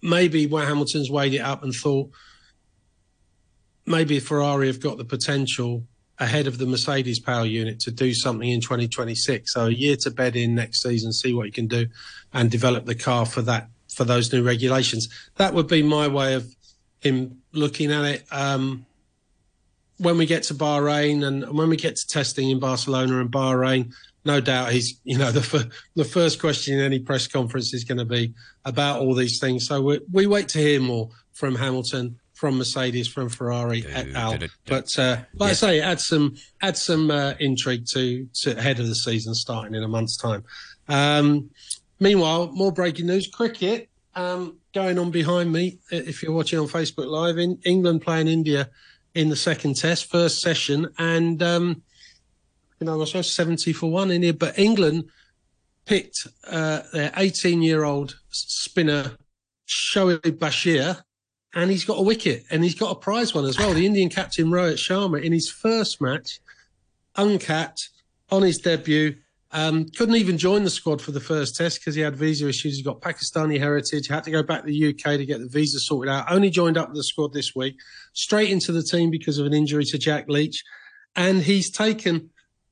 maybe 0.00 0.46
where 0.46 0.66
Hamilton's 0.66 1.10
weighed 1.10 1.34
it 1.34 1.40
up 1.40 1.64
and 1.64 1.72
thought 1.72 2.10
maybe 3.86 4.20
Ferrari 4.20 4.66
have 4.66 4.80
got 4.80 4.98
the 4.98 5.04
potential 5.04 5.84
ahead 6.18 6.46
of 6.46 6.58
the 6.58 6.66
Mercedes 6.66 7.18
power 7.18 7.44
unit 7.44 7.80
to 7.80 7.90
do 7.90 8.14
something 8.14 8.48
in 8.48 8.60
2026. 8.60 9.52
So 9.52 9.66
a 9.66 9.70
year 9.70 9.96
to 9.96 10.10
bed 10.10 10.36
in 10.36 10.54
next 10.54 10.82
season, 10.82 11.12
see 11.12 11.34
what 11.34 11.46
you 11.46 11.52
can 11.52 11.66
do, 11.66 11.86
and 12.32 12.50
develop 12.50 12.86
the 12.86 12.94
car 12.94 13.26
for 13.26 13.42
that 13.42 13.68
for 13.92 14.04
those 14.04 14.32
new 14.32 14.42
regulations. 14.42 15.08
That 15.36 15.54
would 15.54 15.68
be 15.68 15.82
my 15.82 16.08
way 16.08 16.34
of 16.34 16.52
him 17.00 17.42
looking 17.52 17.92
at 17.92 18.04
it. 18.04 18.24
Um, 18.30 18.86
when 19.98 20.18
we 20.18 20.26
get 20.26 20.42
to 20.44 20.54
Bahrain 20.54 21.24
and 21.24 21.56
when 21.56 21.68
we 21.68 21.76
get 21.76 21.96
to 21.96 22.06
testing 22.06 22.50
in 22.50 22.58
Barcelona 22.58 23.20
and 23.20 23.30
Bahrain, 23.30 23.92
no 24.24 24.40
doubt 24.40 24.72
he's 24.72 25.00
you 25.04 25.18
know 25.18 25.30
the 25.32 25.70
the 25.94 26.04
first 26.04 26.40
question 26.40 26.78
in 26.78 26.84
any 26.84 26.98
press 26.98 27.26
conference 27.26 27.72
is 27.74 27.84
going 27.84 27.98
to 27.98 28.04
be 28.04 28.34
about 28.64 29.00
all 29.00 29.14
these 29.14 29.38
things. 29.38 29.66
So 29.66 29.80
we, 29.80 30.00
we 30.12 30.26
wait 30.26 30.48
to 30.50 30.58
hear 30.58 30.80
more 30.80 31.10
from 31.32 31.54
Hamilton 31.54 32.18
from 32.34 32.58
Mercedes, 32.58 33.08
from 33.08 33.28
Ferrari, 33.28 33.84
et 33.86 34.08
al. 34.14 34.38
But 34.66 34.98
uh, 34.98 35.18
like 35.34 35.48
yeah. 35.48 35.50
I 35.50 35.52
say, 35.52 35.80
add 35.80 36.00
some 36.00 36.36
add 36.60 36.76
some 36.76 37.10
uh, 37.10 37.34
intrigue 37.38 37.86
to, 37.92 38.28
to 38.42 38.58
ahead 38.58 38.80
of 38.80 38.88
the 38.88 38.94
season 38.94 39.34
starting 39.34 39.74
in 39.74 39.82
a 39.82 39.88
month's 39.88 40.16
time. 40.16 40.44
Um, 40.88 41.50
meanwhile, 42.00 42.50
more 42.52 42.72
breaking 42.72 43.06
news: 43.06 43.28
cricket 43.28 43.88
um, 44.14 44.58
going 44.74 44.98
on 44.98 45.10
behind 45.10 45.52
me. 45.52 45.78
If 45.90 46.22
you're 46.22 46.32
watching 46.32 46.58
on 46.58 46.66
Facebook 46.66 47.06
Live, 47.06 47.38
in 47.38 47.58
England 47.64 48.02
playing 48.02 48.28
India 48.28 48.68
in 49.14 49.28
the 49.28 49.36
second 49.36 49.76
test, 49.76 50.10
first 50.10 50.40
session, 50.40 50.88
and 50.98 51.42
um, 51.42 51.82
you 52.80 52.86
know, 52.86 52.94
I 52.94 52.96
was 52.96 53.32
seventy 53.32 53.72
for 53.72 53.90
one 53.90 54.10
in 54.10 54.22
here, 54.22 54.32
but 54.32 54.58
England 54.58 55.04
picked 55.86 56.26
uh, 56.46 56.80
their 56.92 57.12
18 57.16 57.62
year 57.62 57.84
old 57.84 58.18
spinner 58.30 59.12
Shoaib 59.68 60.38
Bashir 60.38 61.03
and 61.54 61.70
he's 61.70 61.84
got 61.84 61.98
a 61.98 62.02
wicket 62.02 62.44
and 62.50 62.62
he's 62.62 62.74
got 62.74 62.90
a 62.90 62.94
prize 62.94 63.34
one 63.34 63.44
as 63.44 63.58
well. 63.58 63.72
The 63.72 63.86
Indian 63.86 64.08
captain 64.08 64.46
Rohit 64.46 64.74
Sharma 64.74 65.22
in 65.22 65.32
his 65.32 65.48
first 65.48 66.00
match, 66.00 66.40
uncapped 67.16 67.90
on 68.30 68.42
his 68.42 68.58
debut, 68.58 69.16
um, 69.52 69.88
couldn't 69.90 70.16
even 70.16 70.36
join 70.36 70.64
the 70.64 70.70
squad 70.70 71.00
for 71.00 71.12
the 71.12 71.20
first 71.20 71.54
test 71.54 71.78
because 71.78 71.94
he 71.94 72.00
had 72.00 72.16
visa 72.16 72.48
issues. 72.48 72.74
He's 72.74 72.84
got 72.84 73.00
Pakistani 73.00 73.56
heritage, 73.56 74.08
had 74.08 74.24
to 74.24 74.32
go 74.32 74.42
back 74.42 74.62
to 74.62 74.66
the 74.66 74.88
UK 74.88 75.16
to 75.16 75.24
get 75.24 75.38
the 75.38 75.48
visa 75.48 75.78
sorted 75.78 76.12
out. 76.12 76.30
Only 76.30 76.50
joined 76.50 76.76
up 76.76 76.88
with 76.88 76.96
the 76.96 77.04
squad 77.04 77.32
this 77.32 77.54
week, 77.54 77.76
straight 78.14 78.50
into 78.50 78.72
the 78.72 78.82
team 78.82 79.10
because 79.10 79.38
of 79.38 79.46
an 79.46 79.54
injury 79.54 79.84
to 79.84 79.98
Jack 79.98 80.28
Leach. 80.28 80.64
And 81.14 81.40
he's 81.40 81.70
taken 81.70 82.30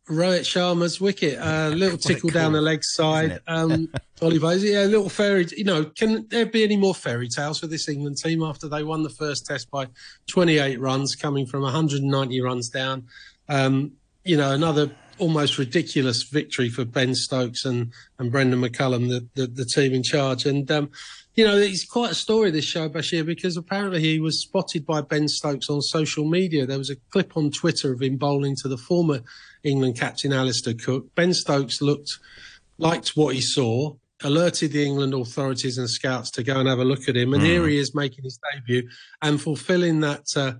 Rohit 0.09 0.41
Sharma's 0.41 1.01
wicket. 1.01 1.39
A 1.39 1.67
uh, 1.67 1.69
little 1.71 1.99
tickle 1.99 2.31
cool, 2.31 2.31
down 2.31 2.53
the 2.53 2.61
leg 2.61 2.83
side. 2.83 3.41
Um, 3.47 3.89
Oliver, 4.23 4.57
yeah, 4.57 4.85
a 4.85 4.87
little 4.87 5.09
fairy. 5.09 5.47
You 5.57 5.65
know, 5.65 5.85
can 5.85 6.27
there 6.29 6.47
be 6.47 6.65
any 6.65 6.77
more 6.77 6.95
fairy 6.95 7.29
tales 7.29 7.61
for 7.61 7.67
this 7.67 7.89
England 7.89 8.19
team 8.19 8.43
after 8.43 8.69
they 8.69 8.83
won 8.83 9.03
the 9.03 9.11
first 9.11 9.47
test 9.47 9.71
by 9.71 9.87
28 10.27 10.81
runs, 10.81 11.15
coming 11.15 11.47
from 11.47 11.63
190 11.63 12.41
runs 12.41 12.69
down? 12.69 13.07
Um, 13.49 13.93
you 14.25 14.37
know, 14.37 14.53
another 14.53 14.91
almost 15.19 15.59
ridiculous 15.59 16.25
victory 16.25 16.69
for 16.69 16.85
Ben 16.85 17.15
Stokes 17.15 17.65
and, 17.65 17.93
and 18.19 18.33
Brendon 18.33 18.61
McCullum, 18.61 19.09
the, 19.09 19.27
the, 19.35 19.47
the 19.47 19.65
team 19.65 19.95
in 19.95 20.03
charge. 20.03 20.47
And, 20.47 20.71
um, 20.71 20.91
you 21.35 21.47
know, 21.47 21.57
it's 21.57 21.85
quite 21.85 22.11
a 22.11 22.15
story, 22.15 22.51
this 22.51 22.65
show, 22.65 22.89
Bashir, 22.89 23.25
because 23.25 23.57
apparently 23.57 24.01
he 24.01 24.21
was 24.21 24.41
spotted 24.41 24.85
by 24.85 25.01
Ben 25.01 25.29
Stokes 25.29 25.71
on 25.71 25.81
social 25.81 26.29
media. 26.29 26.67
There 26.67 26.79
was 26.79 26.91
a 26.91 26.97
clip 27.11 27.37
on 27.37 27.51
Twitter 27.51 27.93
of 27.93 28.03
him 28.03 28.17
bowling 28.17 28.55
to 28.57 28.69
the 28.69 28.77
former 28.77 29.21
England 29.62 29.99
captain 29.99 30.33
Alastair 30.33 30.75
Cook. 30.75 31.15
Ben 31.15 31.33
Stokes 31.33 31.81
looked, 31.81 32.19
liked 32.77 33.17
what 33.17 33.35
he 33.35 33.41
saw, 33.41 33.95
alerted 34.23 34.73
the 34.73 34.85
England 34.85 35.15
authorities 35.15 35.79
and 35.79 35.89
scouts 35.89 36.31
to 36.33 36.43
go 36.43 36.61
and 36.61 36.69
have 36.69 36.79
a 36.79 36.85
look 36.85 37.09
at 37.09 37.17
him. 37.17 37.33
And 37.33 37.43
mm. 37.43 37.47
here 37.47 37.67
he 37.67 37.79
is 37.79 37.95
making 37.95 38.25
his 38.25 38.39
debut 38.53 38.89
and 39.23 39.41
fulfilling 39.41 40.01
that, 40.01 40.27
uh, 40.37 40.53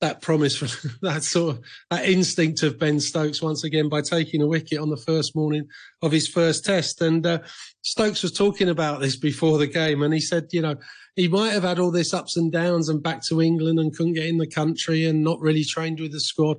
that 0.00 0.22
promise 0.22 0.56
from 0.56 0.68
that 1.02 1.22
sort 1.22 1.56
of 1.56 1.64
that 1.90 2.06
instinct 2.06 2.62
of 2.62 2.78
Ben 2.78 3.00
Stokes 3.00 3.42
once 3.42 3.64
again 3.64 3.88
by 3.88 4.00
taking 4.00 4.42
a 4.42 4.46
wicket 4.46 4.78
on 4.78 4.90
the 4.90 4.96
first 4.96 5.36
morning 5.36 5.68
of 6.02 6.12
his 6.12 6.26
first 6.26 6.64
test. 6.64 7.00
And 7.00 7.24
uh, 7.26 7.40
Stokes 7.82 8.22
was 8.22 8.32
talking 8.32 8.68
about 8.68 9.00
this 9.00 9.16
before 9.16 9.58
the 9.58 9.66
game, 9.66 10.02
and 10.02 10.12
he 10.12 10.20
said, 10.20 10.48
you 10.52 10.62
know, 10.62 10.76
he 11.16 11.28
might 11.28 11.52
have 11.52 11.64
had 11.64 11.78
all 11.78 11.90
this 11.90 12.14
ups 12.14 12.36
and 12.36 12.50
downs 12.50 12.88
and 12.88 13.02
back 13.02 13.22
to 13.26 13.42
England 13.42 13.78
and 13.78 13.94
couldn't 13.94 14.14
get 14.14 14.26
in 14.26 14.38
the 14.38 14.46
country 14.46 15.04
and 15.04 15.22
not 15.22 15.40
really 15.40 15.64
trained 15.64 16.00
with 16.00 16.12
the 16.12 16.20
squad, 16.20 16.58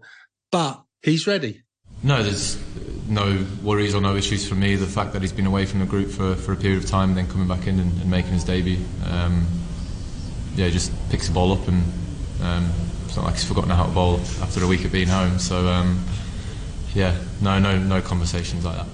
but 0.52 0.84
he's 1.02 1.26
ready. 1.26 1.62
No, 2.04 2.24
there's 2.24 2.58
no 3.08 3.46
worries 3.64 3.94
or 3.94 4.02
no 4.02 4.16
issues 4.16 4.48
for 4.48 4.56
me. 4.56 4.76
The 4.76 4.88
fact 4.88 5.14
that 5.14 5.22
he's 5.22 5.34
been 5.34 5.46
away 5.46 5.66
from 5.66 5.80
the 5.80 5.86
group 5.86 6.10
for, 6.10 6.36
for 6.36 6.54
a 6.54 6.56
period 6.56 6.84
of 6.84 6.90
time, 6.90 7.10
and 7.10 7.18
then 7.18 7.28
coming 7.28 7.48
back 7.48 7.68
in 7.68 7.80
and, 7.80 7.92
and 8.02 8.10
making 8.10 8.34
his 8.34 8.44
debut, 8.44 8.80
um, 9.10 9.46
yeah, 10.56 10.70
just 10.70 10.92
picks 11.10 11.28
the 11.28 11.34
ball 11.34 11.54
up 11.54 11.68
and. 11.68 11.84
Um, 12.42 12.72
it's 13.12 13.18
not 13.18 13.26
like 13.26 13.34
he's 13.34 13.44
forgotten 13.44 13.70
how 13.72 13.84
to 13.84 13.92
bowl 13.92 14.22
after 14.42 14.64
a 14.64 14.68
week 14.68 14.86
of 14.86 14.92
being 14.94 15.10
home. 15.10 15.38
So 15.38 15.68
um, 15.68 16.02
yeah, 16.94 17.14
no, 17.42 17.60
no, 17.60 17.78
no 17.78 18.02
conversations 18.02 18.64
like 18.64 18.78
that. 18.78 18.88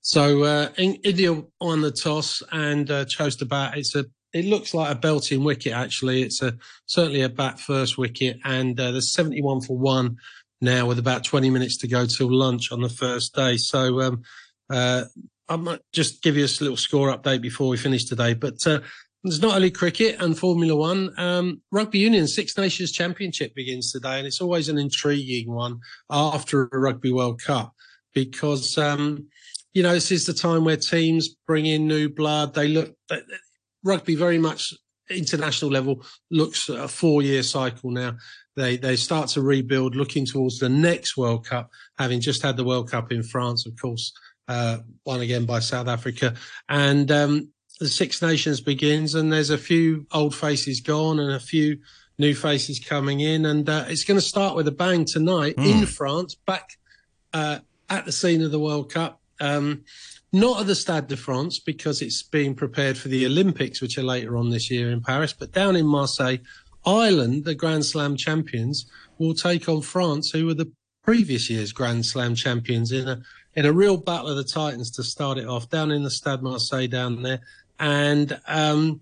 So 0.00 0.44
uh, 0.44 0.68
India 0.78 1.42
won 1.60 1.82
the 1.82 1.90
toss 1.90 2.42
and 2.50 2.90
uh, 2.90 3.04
chose 3.04 3.36
to 3.36 3.44
bat. 3.44 3.76
It's 3.76 3.94
a 3.94 4.06
it 4.32 4.46
looks 4.46 4.72
like 4.72 4.90
a 4.90 4.98
belting 4.98 5.44
wicket 5.44 5.74
actually. 5.74 6.22
It's 6.22 6.40
a 6.40 6.56
certainly 6.86 7.20
a 7.20 7.28
bat 7.28 7.60
first 7.60 7.98
wicket, 7.98 8.38
and 8.44 8.80
uh, 8.80 8.92
there's 8.92 9.12
71 9.12 9.60
for 9.60 9.76
one 9.76 10.16
now 10.62 10.86
with 10.86 10.98
about 10.98 11.22
20 11.22 11.50
minutes 11.50 11.76
to 11.78 11.88
go 11.88 12.06
till 12.06 12.34
lunch 12.34 12.72
on 12.72 12.80
the 12.80 12.88
first 12.88 13.34
day. 13.34 13.58
So 13.58 14.00
um, 14.00 14.22
uh, 14.70 15.04
I 15.50 15.56
might 15.56 15.80
just 15.92 16.22
give 16.22 16.38
you 16.38 16.46
a 16.46 16.56
little 16.62 16.78
score 16.78 17.14
update 17.14 17.42
before 17.42 17.68
we 17.68 17.76
finish 17.76 18.06
today. 18.06 18.32
But 18.32 18.66
uh, 18.66 18.80
there's 19.26 19.42
not 19.42 19.56
only 19.56 19.70
cricket 19.70 20.20
and 20.20 20.38
Formula 20.38 20.74
One, 20.74 21.12
um, 21.18 21.60
Rugby 21.70 21.98
Union 21.98 22.26
Six 22.26 22.56
Nations 22.56 22.92
Championship 22.92 23.54
begins 23.54 23.92
today, 23.92 24.18
and 24.18 24.26
it's 24.26 24.40
always 24.40 24.68
an 24.68 24.78
intriguing 24.78 25.50
one 25.50 25.80
after 26.10 26.68
a 26.72 26.78
Rugby 26.78 27.12
World 27.12 27.40
Cup 27.42 27.74
because. 28.14 28.78
Um, 28.78 29.28
you 29.74 29.82
know, 29.82 29.92
this 29.92 30.10
is 30.10 30.24
the 30.24 30.32
time 30.32 30.64
where 30.64 30.78
teams 30.78 31.36
bring 31.46 31.66
in 31.66 31.86
new 31.86 32.08
blood. 32.08 32.54
They 32.54 32.66
look, 32.66 32.96
rugby 33.84 34.14
very 34.14 34.38
much 34.38 34.72
international 35.10 35.70
level 35.70 36.04
looks 36.30 36.68
at 36.68 36.78
a 36.78 36.88
four 36.88 37.22
year 37.22 37.42
cycle 37.42 37.90
now. 37.90 38.16
They 38.56 38.78
they 38.78 38.96
start 38.96 39.28
to 39.30 39.42
rebuild, 39.42 39.94
looking 39.94 40.24
towards 40.24 40.58
the 40.58 40.68
next 40.68 41.16
World 41.16 41.46
Cup, 41.46 41.70
having 41.98 42.20
just 42.20 42.42
had 42.42 42.56
the 42.56 42.64
World 42.64 42.90
Cup 42.90 43.12
in 43.12 43.22
France, 43.22 43.66
of 43.66 43.76
course, 43.78 44.12
uh, 44.48 44.78
won 45.04 45.20
again 45.20 45.44
by 45.44 45.58
South 45.58 45.88
Africa, 45.88 46.34
and 46.68 47.10
um, 47.10 47.50
the 47.78 47.88
Six 47.88 48.22
Nations 48.22 48.60
begins, 48.60 49.14
and 49.14 49.32
there's 49.32 49.50
a 49.50 49.58
few 49.58 50.06
old 50.12 50.34
faces 50.34 50.80
gone 50.80 51.18
and 51.18 51.32
a 51.32 51.40
few 51.40 51.78
new 52.18 52.34
faces 52.34 52.80
coming 52.80 53.20
in, 53.20 53.44
and 53.44 53.68
uh, 53.68 53.84
it's 53.88 54.04
going 54.04 54.18
to 54.18 54.26
start 54.26 54.56
with 54.56 54.66
a 54.68 54.72
bang 54.72 55.04
tonight 55.04 55.56
mm. 55.56 55.66
in 55.66 55.86
France, 55.86 56.34
back 56.34 56.78
uh, 57.34 57.58
at 57.90 58.04
the 58.06 58.12
scene 58.12 58.42
of 58.42 58.50
the 58.50 58.58
World 58.58 58.90
Cup. 58.90 59.20
Um, 59.40 59.84
not 60.32 60.60
at 60.60 60.66
the 60.66 60.74
Stade 60.74 61.06
de 61.06 61.16
France 61.16 61.58
because 61.58 62.02
it's 62.02 62.22
being 62.22 62.54
prepared 62.54 62.98
for 62.98 63.08
the 63.08 63.24
Olympics, 63.26 63.80
which 63.80 63.96
are 63.96 64.02
later 64.02 64.36
on 64.36 64.50
this 64.50 64.70
year 64.70 64.90
in 64.90 65.00
Paris, 65.00 65.32
but 65.32 65.52
down 65.52 65.76
in 65.76 65.86
Marseille, 65.86 66.38
Ireland, 66.84 67.44
the 67.44 67.54
Grand 67.54 67.84
Slam 67.84 68.16
champions, 68.16 68.90
will 69.18 69.34
take 69.34 69.68
on 69.68 69.82
France, 69.82 70.30
who 70.30 70.46
were 70.46 70.54
the 70.54 70.72
previous 71.02 71.48
year's 71.48 71.72
Grand 71.72 72.06
Slam 72.06 72.34
champions, 72.34 72.92
in 72.92 73.08
a 73.08 73.22
in 73.54 73.64
a 73.64 73.72
real 73.72 73.96
battle 73.96 74.28
of 74.28 74.36
the 74.36 74.44
Titans 74.44 74.90
to 74.92 75.02
start 75.02 75.38
it 75.38 75.48
off 75.48 75.70
down 75.70 75.90
in 75.90 76.02
the 76.02 76.10
Stade 76.10 76.42
Marseille 76.42 76.86
down 76.86 77.22
there, 77.22 77.40
and 77.78 78.38
um, 78.46 79.00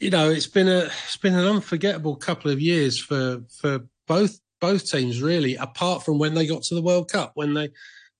you 0.00 0.10
know 0.10 0.30
it's 0.30 0.46
been 0.46 0.68
a 0.68 0.90
it's 1.04 1.16
been 1.16 1.34
an 1.34 1.46
unforgettable 1.46 2.16
couple 2.16 2.50
of 2.50 2.60
years 2.60 2.98
for 2.98 3.42
for 3.60 3.80
both 4.06 4.40
both 4.60 4.90
teams 4.90 5.20
really, 5.20 5.56
apart 5.56 6.04
from 6.04 6.18
when 6.18 6.34
they 6.34 6.46
got 6.46 6.62
to 6.62 6.74
the 6.74 6.82
World 6.82 7.10
Cup 7.10 7.32
when 7.34 7.54
they 7.54 7.70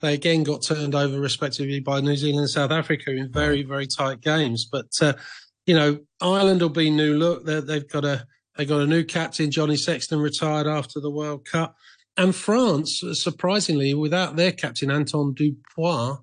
they 0.03 0.15
again 0.15 0.43
got 0.43 0.63
turned 0.63 0.95
over 0.95 1.19
respectively 1.19 1.81
by 1.81 2.01
New 2.01 2.17
Zealand 2.17 2.41
and 2.41 2.51
South 2.51 2.73
Africa 2.73 3.13
in 3.13 3.31
very, 3.31 3.63
very 3.63 3.87
tight 3.87 4.21
games. 4.21 4.65
But, 4.65 4.91
uh, 5.01 5.15
you 5.65 5.75
know, 5.75 6.01
Ireland 6.21 6.61
will 6.61 6.69
be 6.69 6.91
new 6.91 7.17
look. 7.17 7.47
they 7.47 7.75
have 7.75 7.89
got 7.89 8.05
a, 8.05 8.27
they 8.57 8.65
got 8.65 8.81
a 8.81 8.87
new 8.87 9.05
captain, 9.05 9.53
Johnny 9.53 9.77
Sexton, 9.77 10.19
retired 10.19 10.67
after 10.67 10.99
the 10.99 11.11
World 11.11 11.47
Cup. 11.47 11.77
And 12.17 12.35
France, 12.35 13.03
surprisingly, 13.13 13.95
without 13.95 14.35
their 14.35 14.53
captain, 14.53 14.91
Antoine 14.91 15.35
Dupont, 15.35 16.19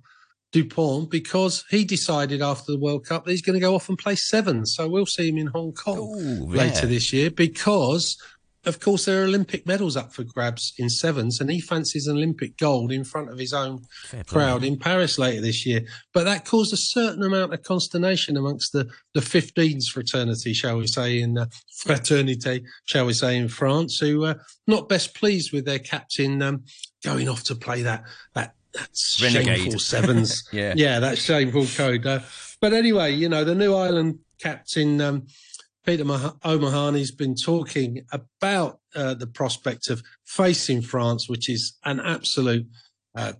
Dupont, 0.51 1.09
because 1.09 1.63
he 1.69 1.85
decided 1.85 2.41
after 2.41 2.71
the 2.71 2.79
World 2.79 3.05
Cup 3.05 3.25
that 3.25 3.31
he's 3.31 3.41
going 3.41 3.53
to 3.53 3.59
go 3.59 3.75
off 3.75 3.89
and 3.89 3.97
play 3.97 4.15
seven. 4.15 4.65
So 4.65 4.87
we'll 4.87 5.05
see 5.05 5.29
him 5.29 5.37
in 5.37 5.47
Hong 5.47 5.73
Kong 5.73 5.99
Ooh, 5.99 6.45
later 6.45 6.85
yeah. 6.85 6.93
this 6.93 7.13
year 7.13 7.29
because 7.29 8.17
of 8.65 8.81
course, 8.81 9.05
there 9.05 9.21
are 9.21 9.25
Olympic 9.25 9.65
medals 9.65 9.95
up 9.95 10.13
for 10.13 10.23
grabs 10.23 10.73
in 10.77 10.89
sevens, 10.89 11.39
and 11.39 11.49
he 11.49 11.61
fancies 11.61 12.07
an 12.07 12.17
Olympic 12.17 12.57
gold 12.57 12.91
in 12.91 13.05
front 13.05 13.29
of 13.29 13.37
his 13.37 13.53
own 13.53 13.79
crowd 14.27 14.65
in 14.65 14.77
Paris 14.77 15.17
later 15.17 15.39
this 15.39 15.65
year. 15.65 15.85
But 16.13 16.25
that 16.25 16.43
caused 16.43 16.73
a 16.73 16.77
certain 16.77 17.23
amount 17.23 17.53
of 17.53 17.63
consternation 17.63 18.35
amongst 18.35 18.73
the, 18.73 18.89
the 19.13 19.21
15s 19.21 19.85
fraternity, 19.85 20.53
shall 20.53 20.77
we 20.77 20.87
say, 20.87 21.21
in 21.21 21.37
uh, 21.37 21.45
fraternité, 21.85 22.63
shall 22.83 23.05
we 23.05 23.13
say, 23.13 23.37
in 23.37 23.47
France, 23.47 23.97
who 23.97 24.25
are 24.25 24.41
not 24.67 24.89
best 24.89 25.15
pleased 25.15 25.53
with 25.53 25.63
their 25.63 25.79
captain 25.79 26.41
um, 26.41 26.65
going 27.03 27.29
off 27.29 27.43
to 27.43 27.55
play 27.55 27.81
that 27.83 28.03
that, 28.33 28.55
that 28.73 28.89
shameful 28.95 29.79
sevens. 29.79 30.47
yeah, 30.51 30.73
yeah, 30.75 30.99
that 30.99 31.17
shameful 31.17 31.65
code. 31.65 32.05
Uh, 32.05 32.19
but 32.61 32.73
anyway, 32.73 33.13
you 33.13 33.29
know, 33.29 33.43
the 33.43 33.55
new 33.55 33.75
Ireland 33.75 34.19
captain. 34.39 35.01
Um, 35.01 35.27
Peter 35.85 36.03
O'Mahony's 36.03 37.11
been 37.11 37.35
talking 37.35 38.05
about 38.11 38.79
uh, 38.95 39.13
the 39.13 39.25
prospect 39.25 39.89
of 39.89 40.03
facing 40.25 40.81
France, 40.81 41.27
which 41.27 41.49
is 41.49 41.77
an 41.83 41.99
absolute 41.99 42.67
uh, 43.15 43.33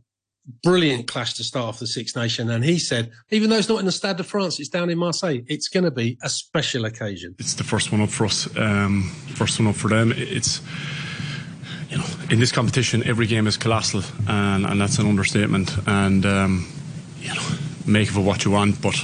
brilliant 0.63 1.07
clash 1.07 1.33
to 1.35 1.43
start 1.43 1.65
off 1.65 1.79
the 1.79 1.87
Six 1.87 2.15
Nation. 2.15 2.49
And 2.49 2.63
he 2.63 2.79
said, 2.79 3.11
even 3.29 3.49
though 3.49 3.57
it's 3.57 3.69
not 3.69 3.79
in 3.79 3.85
the 3.85 3.91
Stade 3.91 4.17
de 4.17 4.23
France, 4.23 4.59
it's 4.59 4.69
down 4.69 4.89
in 4.89 4.97
Marseille. 4.97 5.41
It's 5.47 5.67
going 5.67 5.83
to 5.83 5.91
be 5.91 6.17
a 6.23 6.29
special 6.29 6.85
occasion. 6.85 7.35
It's 7.39 7.53
the 7.53 7.63
first 7.63 7.91
one 7.91 8.01
up 8.01 8.09
for 8.09 8.25
us, 8.25 8.47
um, 8.57 9.03
first 9.35 9.59
one 9.59 9.67
up 9.67 9.75
for 9.75 9.89
them. 9.89 10.13
It's 10.15 10.61
you 11.89 11.97
know, 11.97 12.05
in 12.29 12.39
this 12.39 12.51
competition, 12.51 13.03
every 13.05 13.25
game 13.25 13.47
is 13.47 13.57
colossal, 13.57 14.03
and, 14.27 14.65
and 14.65 14.79
that's 14.79 14.99
an 14.99 15.07
understatement. 15.07 15.71
And 15.87 16.25
um, 16.25 16.71
you 17.19 17.33
know, 17.33 17.41
make 17.85 18.09
of 18.09 18.17
it 18.17 18.21
what 18.21 18.45
you 18.45 18.51
want, 18.51 18.81
but 18.81 18.95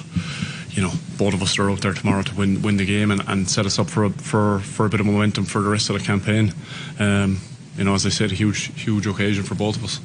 you 0.69 0.81
know, 0.81 0.91
both 1.17 1.33
of 1.33 1.41
us 1.41 1.57
are 1.57 1.69
out 1.69 1.81
there 1.81 1.93
tomorrow 1.93 2.21
to 2.21 2.35
win 2.35 2.61
win 2.61 2.77
the 2.77 2.85
game 2.85 3.11
and, 3.11 3.21
and 3.27 3.49
set 3.49 3.65
us 3.65 3.79
up 3.79 3.89
for 3.89 4.05
a, 4.05 4.09
for 4.11 4.59
for 4.59 4.85
a 4.85 4.89
bit 4.89 4.99
of 4.99 5.05
momentum 5.05 5.45
for 5.45 5.61
the 5.61 5.69
rest 5.69 5.89
of 5.89 5.97
the 5.97 6.05
campaign. 6.05 6.53
Um, 6.99 7.39
you 7.75 7.83
know, 7.83 7.93
as 7.93 8.05
I 8.05 8.09
said, 8.09 8.31
a 8.31 8.35
huge 8.35 8.71
huge 8.79 9.07
occasion 9.07 9.43
for 9.43 9.55
both 9.55 9.77
of 9.77 9.83
us. 9.83 9.99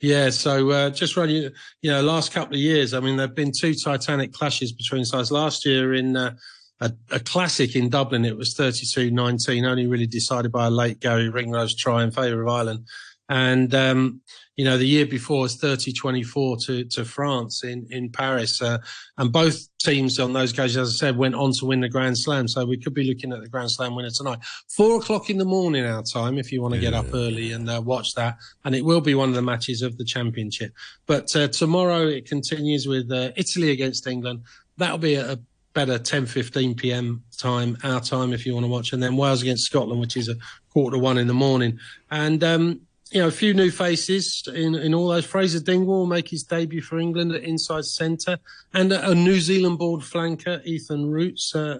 Yeah, 0.00 0.30
so 0.30 0.70
uh, 0.70 0.90
just 0.90 1.16
running, 1.16 1.50
you 1.82 1.90
know, 1.90 2.00
last 2.02 2.32
couple 2.32 2.54
of 2.54 2.60
years, 2.60 2.94
I 2.94 3.00
mean, 3.00 3.16
there've 3.16 3.34
been 3.34 3.50
two 3.50 3.74
titanic 3.74 4.32
clashes 4.32 4.70
between 4.70 5.04
sides. 5.04 5.32
Last 5.32 5.66
year 5.66 5.94
in 5.94 6.16
uh, 6.16 6.36
a, 6.80 6.92
a, 7.10 7.20
classic 7.20 7.74
in 7.74 7.88
Dublin, 7.88 8.24
it 8.24 8.36
was 8.36 8.54
32-19, 8.54 9.68
only 9.68 9.86
really 9.86 10.06
decided 10.06 10.52
by 10.52 10.66
a 10.66 10.70
late 10.70 11.00
Garry 11.00 11.28
Ringrose 11.28 11.74
try 11.74 12.02
in 12.02 12.10
favour 12.10 12.42
of 12.42 12.48
Ireland. 12.48 12.86
And 13.28 13.74
um, 13.74 14.22
you 14.58 14.64
know, 14.64 14.76
the 14.76 14.86
year 14.86 15.06
before 15.06 15.42
was 15.42 15.54
30 15.54 15.92
24 15.92 16.56
to, 16.66 16.84
to 16.86 17.04
France 17.04 17.62
in, 17.62 17.86
in 17.90 18.10
Paris. 18.10 18.60
Uh, 18.60 18.78
and 19.16 19.30
both 19.30 19.68
teams 19.78 20.18
on 20.18 20.32
those 20.32 20.50
occasions, 20.50 20.76
as 20.76 20.94
I 20.94 21.06
said, 21.06 21.16
went 21.16 21.36
on 21.36 21.52
to 21.60 21.66
win 21.66 21.80
the 21.80 21.88
Grand 21.88 22.18
Slam. 22.18 22.48
So 22.48 22.66
we 22.66 22.76
could 22.76 22.92
be 22.92 23.04
looking 23.04 23.32
at 23.32 23.40
the 23.40 23.48
Grand 23.48 23.70
Slam 23.70 23.94
winner 23.94 24.10
tonight. 24.10 24.40
Four 24.68 24.98
o'clock 24.98 25.30
in 25.30 25.38
the 25.38 25.44
morning, 25.44 25.84
our 25.84 26.02
time, 26.02 26.38
if 26.38 26.50
you 26.50 26.60
want 26.60 26.74
to 26.74 26.80
yeah. 26.80 26.90
get 26.90 26.94
up 26.94 27.14
early 27.14 27.52
and 27.52 27.70
uh, 27.70 27.80
watch 27.84 28.14
that. 28.14 28.36
And 28.64 28.74
it 28.74 28.84
will 28.84 29.00
be 29.00 29.14
one 29.14 29.28
of 29.28 29.36
the 29.36 29.42
matches 29.42 29.80
of 29.80 29.96
the 29.96 30.04
championship. 30.04 30.72
But 31.06 31.34
uh, 31.36 31.46
tomorrow 31.46 32.08
it 32.08 32.26
continues 32.26 32.88
with 32.88 33.12
uh, 33.12 33.30
Italy 33.36 33.70
against 33.70 34.08
England. 34.08 34.42
That'll 34.76 34.98
be 34.98 35.14
a 35.14 35.38
better 35.78 35.96
10 35.96 36.26
15 36.26 36.74
p.m. 36.74 37.22
time, 37.36 37.78
our 37.84 38.00
time, 38.00 38.32
if 38.32 38.44
you 38.44 38.52
want 38.52 38.64
to 38.64 38.68
watch. 38.68 38.92
And 38.92 39.00
then 39.00 39.16
Wales 39.16 39.42
against 39.42 39.62
Scotland, 39.62 40.00
which 40.00 40.16
is 40.16 40.28
a 40.28 40.34
quarter 40.70 40.96
to 40.96 40.98
one 41.00 41.18
in 41.18 41.28
the 41.28 41.34
morning. 41.34 41.78
And, 42.10 42.42
um, 42.42 42.80
you 43.12 43.20
know, 43.20 43.28
a 43.28 43.30
few 43.30 43.54
new 43.54 43.70
faces 43.70 44.42
in, 44.52 44.74
in 44.74 44.92
all 44.92 45.06
those. 45.06 45.24
Fraser 45.24 45.60
Dingwall 45.60 46.00
will 46.00 46.06
make 46.06 46.26
his 46.26 46.42
debut 46.42 46.82
for 46.82 46.98
England 46.98 47.32
at 47.32 47.44
inside 47.44 47.84
centre, 47.84 48.38
and 48.74 48.92
a, 48.92 49.14
New 49.14 49.38
Zealand 49.38 49.78
board 49.78 50.00
flanker, 50.00 50.60
Ethan 50.66 51.08
Roots, 51.08 51.54
uh, 51.54 51.78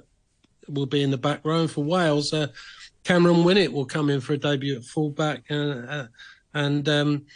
will 0.69 0.87
be 0.87 1.03
in 1.03 1.11
the 1.11 1.19
back 1.19 1.41
row. 1.45 1.63
And 1.63 1.71
for 1.71 1.83
Wales, 1.83 2.33
uh, 2.33 2.47
Cameron 3.03 3.43
Winnett 3.43 3.73
will 3.73 3.85
come 3.85 4.11
in 4.11 4.21
for 4.21 4.35
a 4.35 4.39
debut 4.39 4.77
at 4.77 4.85
fullback, 4.85 5.43
uh, 5.51 5.55
uh 5.55 6.07
and 6.55 6.89
um, 6.89 7.27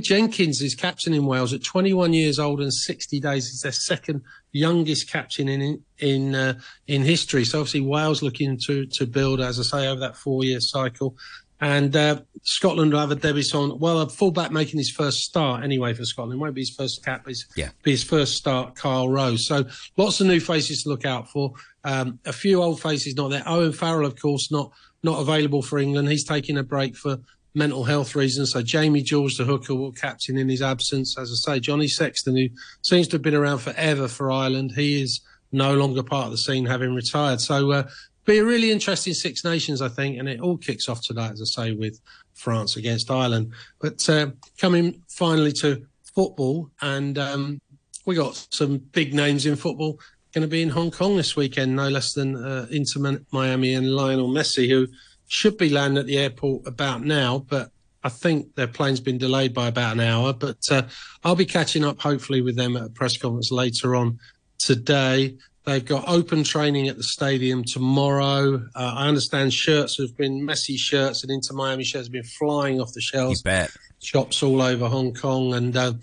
Jenkins 0.00 0.60
is 0.60 0.74
captain 0.74 1.14
in 1.14 1.24
Wales 1.26 1.52
at 1.52 1.64
21 1.64 2.12
years 2.12 2.38
old 2.38 2.60
and 2.60 2.72
60 2.72 3.20
days. 3.20 3.48
He's 3.48 3.62
their 3.62 3.72
second 3.72 4.22
youngest 4.54 5.10
captain 5.10 5.48
in 5.48 5.82
in 5.98 6.34
uh, 6.34 6.54
in 6.86 7.02
history. 7.02 7.44
So 7.44 7.60
obviously 7.60 7.82
Wales 7.82 8.22
looking 8.22 8.58
to 8.66 8.86
to 8.86 9.06
build, 9.06 9.40
as 9.40 9.60
I 9.60 9.62
say, 9.62 9.88
over 9.88 10.00
that 10.00 10.16
four 10.16 10.44
year 10.44 10.60
cycle. 10.60 11.16
And 11.60 11.96
uh, 11.96 12.20
Scotland 12.42 12.92
will 12.92 13.00
have 13.00 13.10
a 13.10 13.14
debutant. 13.14 13.78
Well, 13.78 14.00
a 14.00 14.08
fullback 14.08 14.50
making 14.50 14.78
his 14.78 14.90
first 14.90 15.20
start 15.20 15.64
anyway 15.64 15.94
for 15.94 16.04
Scotland. 16.04 16.36
It 16.36 16.42
won't 16.42 16.54
be 16.54 16.60
his 16.60 16.74
first 16.74 17.02
cap, 17.04 17.26
his, 17.26 17.46
yeah. 17.56 17.70
be 17.82 17.92
his 17.92 18.04
first 18.04 18.34
start, 18.34 18.74
Kyle 18.74 19.08
Rose. 19.08 19.46
So 19.46 19.64
lots 19.96 20.20
of 20.20 20.26
new 20.26 20.40
faces 20.40 20.82
to 20.82 20.90
look 20.90 21.06
out 21.06 21.30
for. 21.30 21.54
Um, 21.84 22.18
a 22.26 22.32
few 22.32 22.60
old 22.62 22.82
faces 22.82 23.14
not 23.14 23.28
there. 23.28 23.44
Owen 23.46 23.72
Farrell, 23.72 24.04
of 24.04 24.20
course, 24.20 24.50
not 24.50 24.72
not 25.02 25.20
available 25.20 25.62
for 25.62 25.78
England. 25.78 26.08
He's 26.08 26.24
taking 26.24 26.58
a 26.58 26.62
break 26.64 26.96
for 26.96 27.18
mental 27.54 27.84
health 27.84 28.14
reasons. 28.14 28.52
So 28.52 28.62
Jamie 28.62 29.02
George, 29.02 29.36
the 29.36 29.44
hooker, 29.44 29.74
will 29.74 29.92
captain 29.92 30.36
in 30.36 30.48
his 30.48 30.62
absence. 30.62 31.16
As 31.18 31.30
I 31.30 31.54
say, 31.54 31.60
Johnny 31.60 31.88
Sexton, 31.88 32.36
who 32.36 32.48
seems 32.82 33.08
to 33.08 33.16
have 33.16 33.22
been 33.22 33.34
around 33.34 33.58
forever 33.58 34.08
for 34.08 34.30
Ireland, 34.30 34.72
he 34.72 35.00
is 35.00 35.20
no 35.52 35.74
longer 35.74 36.02
part 36.02 36.26
of 36.26 36.32
the 36.32 36.38
scene, 36.38 36.66
having 36.66 36.94
retired. 36.94 37.40
So 37.40 37.70
uh, 37.72 37.88
be 38.24 38.38
a 38.38 38.44
really 38.44 38.72
interesting 38.72 39.14
Six 39.14 39.44
Nations, 39.44 39.80
I 39.80 39.88
think, 39.88 40.18
and 40.18 40.28
it 40.28 40.40
all 40.40 40.56
kicks 40.56 40.88
off 40.88 41.02
tonight, 41.02 41.32
as 41.32 41.42
I 41.42 41.62
say, 41.62 41.72
with 41.72 42.00
France 42.34 42.76
against 42.76 43.10
Ireland. 43.10 43.52
But 43.80 44.08
uh, 44.08 44.30
coming 44.58 45.02
finally 45.08 45.52
to 45.52 45.86
football, 46.02 46.70
and 46.80 47.18
um, 47.18 47.60
we 48.04 48.16
got 48.16 48.46
some 48.50 48.78
big 48.78 49.14
names 49.14 49.46
in 49.46 49.56
football 49.56 49.98
going 50.34 50.42
to 50.42 50.48
be 50.48 50.62
in 50.62 50.68
Hong 50.68 50.90
Kong 50.90 51.16
this 51.16 51.36
weekend, 51.36 51.76
no 51.76 51.88
less 51.88 52.12
than 52.12 52.34
uh, 52.34 52.66
Inter 52.72 53.20
Miami 53.30 53.74
and 53.74 53.94
Lionel 53.94 54.28
Messi, 54.28 54.68
who 54.68 54.88
should 55.28 55.56
be 55.56 55.68
landing 55.68 55.98
at 55.98 56.06
the 56.06 56.18
airport 56.18 56.66
about 56.66 57.04
now, 57.04 57.38
but 57.38 57.70
I 58.02 58.10
think 58.10 58.54
their 58.54 58.66
plane's 58.66 59.00
been 59.00 59.18
delayed 59.18 59.54
by 59.54 59.68
about 59.68 59.94
an 59.94 60.00
hour, 60.00 60.34
but 60.34 60.58
uh, 60.70 60.82
I'll 61.24 61.36
be 61.36 61.46
catching 61.46 61.84
up 61.84 62.00
hopefully 62.00 62.42
with 62.42 62.54
them 62.54 62.76
at 62.76 62.84
a 62.84 62.90
press 62.90 63.16
conference 63.16 63.50
later 63.50 63.96
on 63.96 64.18
today. 64.58 65.36
They've 65.64 65.84
got 65.84 66.06
open 66.06 66.44
training 66.44 66.88
at 66.88 66.98
the 66.98 67.02
stadium 67.02 67.64
tomorrow. 67.64 68.56
Uh, 68.74 68.94
I 68.96 69.08
understand 69.08 69.54
shirts 69.54 69.96
have 69.98 70.14
been 70.14 70.42
Messi 70.42 70.76
shirts 70.76 71.22
and 71.22 71.32
Inter 71.32 71.54
Miami 71.54 71.84
shirts 71.84 72.06
have 72.08 72.12
been 72.12 72.22
flying 72.22 72.82
off 72.82 72.92
the 72.92 73.00
shelves. 73.00 73.40
You 73.40 73.44
bet. 73.44 73.70
Shops 74.02 74.42
all 74.42 74.60
over 74.60 74.86
Hong 74.86 75.14
Kong 75.14 75.54
and 75.54 75.74
uh, 75.74 75.94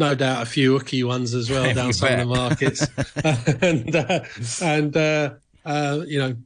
no 0.00 0.16
doubt 0.16 0.42
a 0.42 0.46
few 0.46 0.76
hooky 0.76 1.04
ones 1.04 1.34
as 1.34 1.48
well 1.48 1.72
down 1.74 1.92
some 1.92 2.12
of 2.12 2.18
the 2.18 2.24
markets. 2.26 2.86
and 3.62 3.94
uh, 3.94 4.24
and 4.60 4.96
uh, 4.96 5.30
uh, 5.64 6.00
you 6.04 6.18
know, 6.18 6.36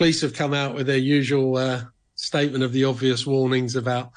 police 0.00 0.22
have 0.22 0.32
come 0.32 0.54
out 0.54 0.74
with 0.74 0.86
their 0.86 0.96
usual 0.96 1.58
uh, 1.58 1.82
statement 2.14 2.64
of 2.64 2.72
the 2.72 2.84
obvious 2.84 3.26
warnings 3.26 3.76
about 3.76 4.10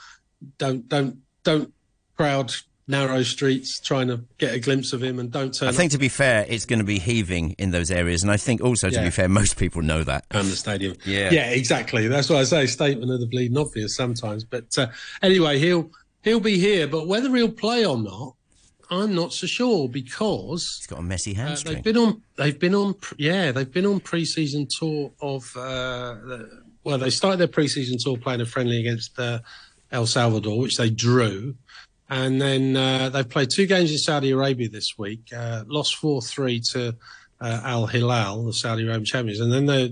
don't 0.57 0.87
don't 0.87 1.17
don't 1.43 1.73
crowd 2.15 2.53
narrow 2.87 3.21
streets 3.21 3.81
trying 3.81 4.07
to 4.07 4.23
get 4.37 4.53
a 4.53 4.59
glimpse 4.59 4.93
of 4.93 5.03
him 5.03 5.19
and 5.19 5.29
don't 5.29 5.53
turn. 5.53 5.67
I 5.67 5.73
think 5.73 5.89
up. 5.89 5.91
to 5.91 5.97
be 5.97 6.07
fair, 6.07 6.45
it's 6.47 6.65
going 6.65 6.79
to 6.79 6.85
be 6.85 6.99
heaving 6.99 7.51
in 7.57 7.71
those 7.71 7.91
areas, 7.91 8.23
and 8.23 8.31
I 8.31 8.37
think 8.37 8.61
also 8.61 8.87
to 8.87 8.95
yeah. 8.95 9.03
be 9.03 9.09
fair, 9.09 9.27
most 9.27 9.57
people 9.57 9.81
know 9.81 10.05
that. 10.05 10.23
And 10.31 10.47
the 10.47 10.55
stadium, 10.55 10.95
yeah, 11.03 11.31
yeah, 11.31 11.49
exactly. 11.49 12.07
That's 12.07 12.29
why 12.29 12.37
I 12.37 12.45
say 12.45 12.65
statement 12.67 13.11
of 13.11 13.19
the 13.19 13.27
bleeding 13.27 13.57
obvious 13.57 13.93
sometimes. 13.93 14.45
But 14.45 14.77
uh, 14.77 14.87
anyway, 15.21 15.59
he'll 15.59 15.91
he'll 16.21 16.39
be 16.39 16.59
here, 16.59 16.87
but 16.87 17.07
whether 17.07 17.35
he'll 17.35 17.51
play 17.51 17.85
or 17.85 17.97
not, 17.97 18.35
I'm 18.93 19.15
not 19.15 19.33
so 19.33 19.47
sure 19.47 19.89
because 19.89 20.77
he's 20.77 20.87
got 20.87 20.99
a 20.99 21.03
messy 21.03 21.33
hamstring. 21.33 21.71
Uh, 21.71 21.75
they've 21.75 21.83
been 21.83 21.97
on. 21.97 22.21
They've 22.35 22.59
been 22.59 22.75
on. 22.75 22.95
Yeah, 23.17 23.51
they've 23.51 23.71
been 23.71 23.85
on 23.85 23.99
pre-season 23.99 24.67
tour 24.69 25.11
of. 25.21 25.55
Uh, 25.57 26.15
well, 26.83 26.97
they 26.97 27.09
started 27.09 27.37
their 27.37 27.47
pre-season 27.47 27.97
tour 27.99 28.17
playing 28.17 28.41
a 28.41 28.45
friendly 28.45 28.79
against 28.79 29.17
uh, 29.17 29.39
El 29.91 30.05
Salvador, 30.05 30.59
which 30.59 30.75
they 30.77 30.89
drew. 30.89 31.55
And 32.09 32.39
then 32.39 32.75
uh, 32.75 33.09
they've 33.09 33.27
played 33.27 33.49
two 33.49 33.65
games 33.65 33.91
in 33.91 33.97
Saudi 33.97 34.31
Arabia 34.31 34.69
this 34.69 34.97
week, 34.97 35.21
uh, 35.35 35.63
lost 35.67 35.95
4 35.95 36.21
3 36.21 36.59
to 36.71 36.95
uh, 37.41 37.61
Al 37.63 37.87
Hilal, 37.87 38.45
the 38.45 38.53
Saudi 38.53 38.83
Arabian 38.83 39.05
champions. 39.05 39.39
And 39.39 39.51
then 39.51 39.65
they're 39.65 39.89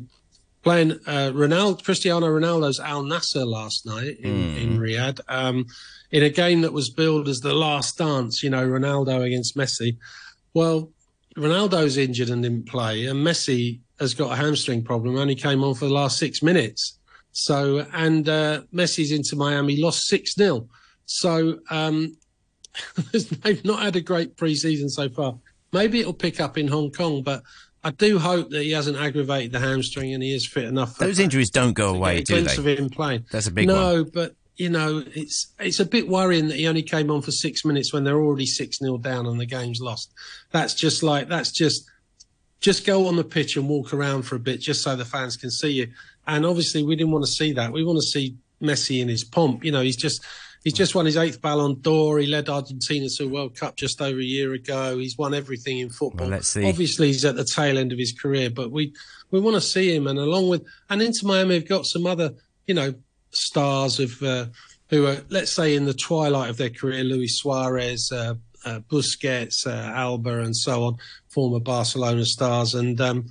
playing 0.64 0.92
uh, 1.08 1.32
Ronaldo, 1.34 1.84
Cristiano 1.84 2.28
Ronaldo's 2.28 2.80
Al 2.80 3.04
Nassr 3.04 3.46
last 3.46 3.86
night 3.86 4.18
in, 4.20 4.32
mm. 4.32 4.62
in 4.62 4.80
Riyadh 4.80 5.20
um, 5.28 5.66
in 6.12 6.24
a 6.24 6.30
game 6.30 6.62
that 6.62 6.74
was 6.74 6.90
billed 6.90 7.28
as 7.28 7.40
the 7.40 7.54
last 7.54 7.98
dance, 7.98 8.44
you 8.44 8.50
know, 8.50 8.68
Ronaldo 8.68 9.24
against 9.24 9.56
Messi. 9.58 9.98
Well, 10.54 10.92
Ronaldo's 11.38 11.98
injured 11.98 12.30
and 12.30 12.44
didn't 12.44 12.68
play, 12.68 13.06
and 13.06 13.26
Messi 13.26 13.80
has 14.00 14.14
got 14.14 14.34
a 14.34 14.36
hamstring 14.36 14.84
problem, 14.84 15.18
only 15.18 15.36
came 15.36 15.64
on 15.64 15.76
for 15.76 15.86
the 15.86 15.94
last 15.94 16.18
six 16.18 16.44
minutes. 16.44 17.00
So, 17.32 17.86
and 17.94 18.28
uh, 18.28 18.62
Messi's 18.74 19.12
Inter 19.12 19.38
Miami, 19.38 19.78
lost 19.78 20.08
6 20.08 20.36
0. 20.36 20.68
So, 21.06 21.60
um, 21.70 22.18
they've 23.44 23.64
not 23.64 23.82
had 23.82 23.96
a 23.96 24.02
great 24.02 24.36
preseason 24.36 24.90
so 24.90 25.10
far. 25.10 25.38
Maybe 25.72 26.02
it'll 26.02 26.14
pick 26.14 26.42
up 26.42 26.58
in 26.58 26.68
Hong 26.68 26.92
Kong, 26.92 27.24
but 27.24 27.44
I 27.84 27.92
do 27.92 28.20
hope 28.20 28.52
that 28.52 28.62
he 28.62 28.72
hasn't 28.72 28.98
aggravated 28.98 29.52
the 29.52 29.60
hamstring 29.60 30.14
and 30.14 30.22
he 30.22 30.36
is 30.36 30.46
fit 30.46 30.66
enough. 30.66 30.98
Those 30.98 31.20
injuries 31.20 31.50
don't 31.50 31.74
go 31.74 31.96
away, 31.96 32.22
do 32.22 32.42
they? 32.42 32.56
of 32.56 32.66
him 32.66 32.90
playing. 32.90 33.26
That's 33.32 33.48
a 33.48 33.52
big 33.52 33.68
one. 33.68 33.76
no, 33.76 33.94
one. 34.04 34.12
but 34.14 34.36
you 34.58 34.70
know, 34.70 35.04
it's 35.16 35.48
it's 35.60 35.80
a 35.80 35.86
bit 35.86 36.08
worrying 36.08 36.48
that 36.50 36.58
he 36.58 36.68
only 36.68 36.84
came 36.84 37.10
on 37.10 37.22
for 37.22 37.32
six 37.32 37.66
minutes 37.66 37.92
when 37.92 38.04
they're 38.04 38.22
already 38.22 38.46
six 38.46 38.78
0 38.78 38.98
down 39.00 39.26
and 39.26 39.40
the 39.40 39.46
game's 39.46 39.82
lost. 39.82 40.14
That's 40.52 40.76
just 40.76 41.02
like 41.02 41.28
that's 41.28 41.52
just 41.52 41.90
just 42.60 42.86
go 42.86 43.08
on 43.08 43.16
the 43.16 43.24
pitch 43.24 43.58
and 43.58 43.68
walk 43.68 43.94
around 43.94 44.22
for 44.22 44.36
a 44.36 44.40
bit 44.40 44.62
just 44.62 44.84
so 44.84 44.96
the 44.96 45.04
fans 45.04 45.36
can 45.36 45.50
see 45.50 45.72
you. 45.72 45.88
And 46.28 46.46
obviously, 46.46 46.84
we 46.84 46.96
didn't 46.96 47.12
want 47.12 47.26
to 47.26 47.32
see 47.32 47.54
that. 47.54 47.72
We 47.72 47.84
want 47.84 47.98
to 47.98 48.06
see 48.06 48.36
Messi 48.62 49.02
in 49.02 49.10
his 49.10 49.24
pomp. 49.24 49.66
You 49.66 49.72
know, 49.72 49.82
he's 49.82 49.96
just 49.96 50.24
he's 50.64 50.74
just 50.74 50.96
won 50.96 51.06
his 51.06 51.18
eighth 51.18 51.42
Ballon 51.42 51.80
d'Or. 51.82 52.20
He 52.20 52.28
led 52.28 52.50
Argentina 52.50 53.08
to 53.10 53.26
a 53.26 53.28
World 53.28 53.56
Cup 53.56 53.76
just 53.76 54.02
over 54.02 54.20
a 54.20 54.24
year 54.24 54.54
ago. 54.54 54.98
He's 54.98 55.18
won 55.18 55.34
everything 55.34 55.80
in 55.80 55.90
football. 55.90 56.28
Well, 56.28 56.38
let's 56.38 56.48
see. 56.48 56.68
Obviously, 56.68 57.08
he's 57.08 57.26
at 57.26 57.36
the 57.36 57.44
tail 57.44 57.78
end 57.78 57.92
of 57.92 58.00
his 58.00 58.14
career, 58.14 58.50
but 58.50 58.72
we 58.72 58.94
we 59.32 59.40
want 59.40 59.56
to 59.56 59.62
see 59.62 59.94
him. 59.94 60.08
And 60.08 60.20
along 60.20 60.50
with 60.50 60.66
and 60.90 61.02
Inter 61.02 61.28
Miami 61.28 61.56
we've 61.56 61.68
got 61.68 61.86
some 61.86 62.06
other 62.06 62.34
you 62.68 62.74
know 62.74 62.94
stars 63.32 64.00
of 64.00 64.22
uh, 64.24 64.46
who 64.90 65.08
are 65.08 65.18
let's 65.30 65.52
say 65.52 65.76
in 65.76 65.86
the 65.86 65.94
twilight 65.94 66.50
of 66.50 66.58
their 66.58 66.70
career, 66.70 67.04
Luis 67.04 67.40
Suarez. 67.40 68.12
Uh, 68.12 68.36
uh, 68.64 68.80
Busquets, 68.92 69.66
uh, 69.66 69.92
Alba, 69.92 70.42
and 70.42 70.56
so 70.56 70.84
on, 70.84 70.98
former 71.30 71.60
Barcelona 71.60 72.24
stars, 72.26 72.76
and 72.76 73.02
um, 73.02 73.26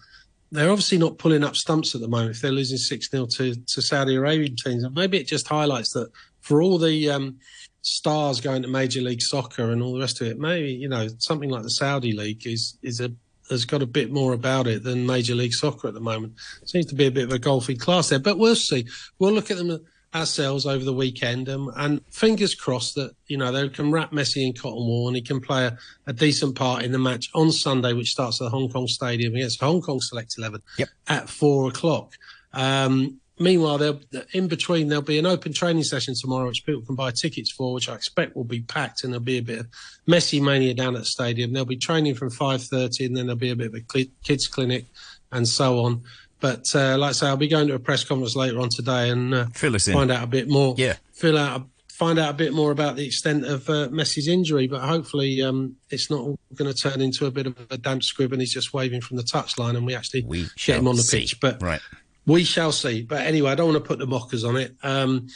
they're 0.52 0.70
obviously 0.70 0.98
not 0.98 1.18
pulling 1.18 1.44
up 1.44 1.54
stumps 1.54 1.94
at 1.94 2.00
the 2.00 2.08
moment. 2.08 2.34
If 2.34 2.42
they're 2.42 2.50
losing 2.50 2.78
six 2.78 3.08
0 3.08 3.26
to 3.26 3.54
to 3.54 3.82
Saudi 3.82 4.16
Arabian 4.16 4.56
teams, 4.56 4.82
and 4.82 4.94
maybe 4.94 5.18
it 5.18 5.26
just 5.26 5.46
highlights 5.46 5.92
that 5.92 6.10
for 6.50 6.60
all 6.60 6.78
the 6.78 7.08
um, 7.08 7.38
stars 7.82 8.40
going 8.40 8.62
to 8.62 8.66
Major 8.66 9.00
League 9.00 9.22
Soccer 9.22 9.70
and 9.70 9.80
all 9.80 9.94
the 9.94 10.00
rest 10.00 10.20
of 10.20 10.26
it, 10.26 10.36
maybe 10.36 10.72
you 10.72 10.88
know 10.88 11.06
something 11.18 11.48
like 11.48 11.62
the 11.62 11.70
Saudi 11.70 12.10
League 12.10 12.44
is 12.44 12.76
is 12.82 13.00
a 13.00 13.12
has 13.50 13.64
got 13.64 13.82
a 13.82 13.86
bit 13.86 14.10
more 14.10 14.32
about 14.32 14.66
it 14.66 14.82
than 14.82 15.06
Major 15.06 15.36
League 15.36 15.54
Soccer 15.54 15.86
at 15.86 15.94
the 15.94 16.00
moment. 16.00 16.34
Seems 16.64 16.86
to 16.86 16.96
be 16.96 17.06
a 17.06 17.10
bit 17.12 17.22
of 17.22 17.32
a 17.32 17.38
golfing 17.38 17.76
class 17.76 18.08
there, 18.08 18.18
but 18.18 18.36
we'll 18.36 18.56
see. 18.56 18.84
We'll 19.20 19.32
look 19.32 19.52
at 19.52 19.58
them 19.58 19.78
ourselves 20.12 20.66
over 20.66 20.84
the 20.84 20.92
weekend, 20.92 21.48
um, 21.48 21.70
and 21.76 22.00
fingers 22.10 22.56
crossed 22.56 22.96
that 22.96 23.12
you 23.28 23.36
know 23.36 23.52
they 23.52 23.68
can 23.68 23.92
wrap 23.92 24.10
Messi 24.10 24.44
in 24.44 24.54
cotton 24.54 24.84
wool 24.84 25.06
and 25.06 25.14
he 25.14 25.22
can 25.22 25.40
play 25.40 25.66
a, 25.66 25.78
a, 26.08 26.12
decent 26.12 26.56
part 26.56 26.82
in 26.82 26.90
the 26.90 26.98
match 26.98 27.30
on 27.32 27.52
Sunday, 27.52 27.92
which 27.92 28.10
starts 28.10 28.40
at 28.40 28.46
the 28.46 28.50
Hong 28.50 28.68
Kong 28.68 28.88
Stadium 28.88 29.36
against 29.36 29.60
Hong 29.60 29.80
Kong 29.80 30.00
Select 30.00 30.34
Eleven 30.36 30.62
yep. 30.78 30.88
at 31.06 31.28
four 31.28 31.68
o'clock. 31.68 32.14
Um, 32.52 33.19
meanwhile, 33.40 33.98
in 34.32 34.46
between 34.46 34.88
there'll 34.88 35.02
be 35.02 35.18
an 35.18 35.26
open 35.26 35.52
training 35.52 35.82
session 35.82 36.14
tomorrow, 36.14 36.46
which 36.46 36.64
people 36.64 36.82
can 36.82 36.94
buy 36.94 37.10
tickets 37.10 37.50
for, 37.50 37.72
which 37.72 37.88
I 37.88 37.94
expect 37.94 38.36
will 38.36 38.44
be 38.44 38.60
packed, 38.60 39.02
and 39.02 39.12
there'll 39.12 39.24
be 39.24 39.38
a 39.38 39.42
bit 39.42 39.58
of 39.60 39.66
Messi 40.06 40.40
mania 40.40 40.74
down 40.74 40.94
at 40.94 41.00
the 41.00 41.06
stadium. 41.06 41.52
There'll 41.52 41.66
be 41.66 41.76
training 41.76 42.14
from 42.14 42.30
five 42.30 42.62
thirty, 42.62 43.06
and 43.06 43.16
then 43.16 43.26
there'll 43.26 43.38
be 43.38 43.50
a 43.50 43.56
bit 43.56 43.74
of 43.74 43.74
a 43.74 44.06
kids 44.22 44.46
clinic 44.46 44.84
and 45.32 45.48
so 45.48 45.80
on. 45.80 46.02
But 46.40 46.74
uh, 46.74 46.96
like 46.98 47.10
I 47.10 47.12
say, 47.12 47.26
I'll 47.26 47.36
be 47.36 47.48
going 47.48 47.68
to 47.68 47.74
a 47.74 47.78
press 47.78 48.04
conference 48.04 48.36
later 48.36 48.60
on 48.60 48.68
today 48.70 49.10
and 49.10 49.34
uh, 49.34 49.46
find 49.94 50.10
out 50.10 50.24
a 50.24 50.26
bit 50.26 50.48
more. 50.48 50.74
Yeah, 50.78 50.96
fill 51.12 51.36
out, 51.36 51.66
find 51.88 52.18
out 52.18 52.30
a 52.30 52.34
bit 52.34 52.54
more 52.54 52.70
about 52.70 52.96
the 52.96 53.04
extent 53.04 53.44
of 53.44 53.68
uh, 53.68 53.88
Messi's 53.88 54.26
injury. 54.26 54.66
But 54.66 54.80
hopefully, 54.80 55.42
um, 55.42 55.76
it's 55.90 56.10
not 56.10 56.24
going 56.54 56.72
to 56.72 56.74
turn 56.74 57.00
into 57.00 57.26
a 57.26 57.30
bit 57.30 57.46
of 57.46 57.56
a 57.70 57.76
damp 57.76 58.02
squib 58.02 58.32
and 58.32 58.40
he's 58.40 58.54
just 58.54 58.72
waving 58.72 59.02
from 59.02 59.18
the 59.18 59.22
touchline 59.22 59.76
and 59.76 59.84
we 59.84 59.94
actually 59.94 60.22
we 60.22 60.48
get 60.56 60.78
him 60.78 60.88
on 60.88 60.96
the 60.96 61.02
see. 61.02 61.20
pitch. 61.20 61.40
But 61.40 61.60
right. 61.62 61.80
We 62.26 62.44
shall 62.44 62.72
see. 62.72 63.02
But 63.02 63.26
anyway, 63.26 63.50
I 63.50 63.54
don't 63.54 63.72
want 63.72 63.82
to 63.82 63.88
put 63.88 63.98
the 63.98 64.06
mockers 64.06 64.44
on 64.44 64.56
it. 64.56 64.74
Um, 64.82 65.28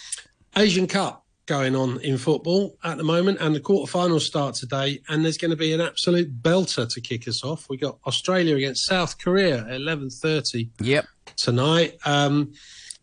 Asian 0.57 0.87
Cup 0.87 1.25
going 1.47 1.77
on 1.77 2.01
in 2.01 2.17
football 2.17 2.77
at 2.85 2.97
the 2.97 3.05
moment, 3.05 3.39
and 3.41 3.55
the 3.55 3.61
quarterfinals 3.61 4.23
start 4.23 4.55
today. 4.55 5.01
And 5.09 5.25
there's 5.25 5.39
going 5.39 5.51
to 5.51 5.57
be 5.57 5.73
an 5.73 5.81
absolute 5.81 6.43
belter 6.43 6.89
to 6.93 7.01
kick 7.01 7.29
us 7.29 7.45
off. 7.45 7.69
We 7.69 7.77
got 7.77 7.99
Australia 8.07 8.57
against 8.57 8.87
South 8.87 9.19
Korea 9.19 9.61
at 9.61 9.81
11:30. 9.81 10.71
Yep. 10.81 11.07
Tonight, 11.37 11.99
um, 12.05 12.53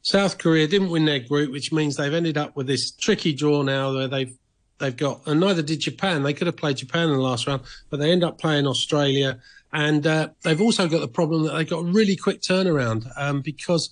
South 0.01 0.37
Korea 0.37 0.67
didn't 0.67 0.89
win 0.89 1.05
their 1.05 1.19
group, 1.19 1.51
which 1.51 1.71
means 1.71 1.95
they've 1.95 2.13
ended 2.13 2.37
up 2.37 2.55
with 2.55 2.67
this 2.67 2.91
tricky 2.91 3.33
draw 3.33 3.61
now 3.61 3.93
where 3.93 4.07
they've 4.07 4.33
they've 4.79 4.97
got, 4.97 5.21
and 5.27 5.39
neither 5.39 5.61
did 5.61 5.79
Japan. 5.79 6.23
They 6.23 6.33
could 6.33 6.47
have 6.47 6.57
played 6.57 6.77
Japan 6.77 7.09
in 7.09 7.15
the 7.15 7.21
last 7.21 7.47
round, 7.47 7.61
but 7.89 7.99
they 7.99 8.11
end 8.11 8.23
up 8.23 8.39
playing 8.39 8.67
Australia. 8.67 9.39
And 9.73 10.05
uh, 10.05 10.29
they've 10.43 10.61
also 10.61 10.87
got 10.87 10.99
the 10.99 11.07
problem 11.07 11.43
that 11.43 11.53
they 11.53 11.65
got 11.65 11.79
a 11.79 11.91
really 11.91 12.15
quick 12.15 12.41
turnaround 12.41 13.09
um, 13.17 13.41
because 13.41 13.89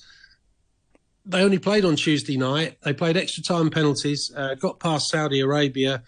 they 1.26 1.42
only 1.42 1.60
played 1.60 1.86
on 1.86 1.96
Tuesday 1.96 2.38
night. 2.38 2.78
They 2.82 2.94
played 2.94 3.16
extra 3.16 3.44
time 3.44 3.70
penalties, 3.70 4.32
uh, 4.36 4.56
got 4.56 4.80
past 4.80 5.10
Saudi 5.10 5.40
Arabia 5.40 6.04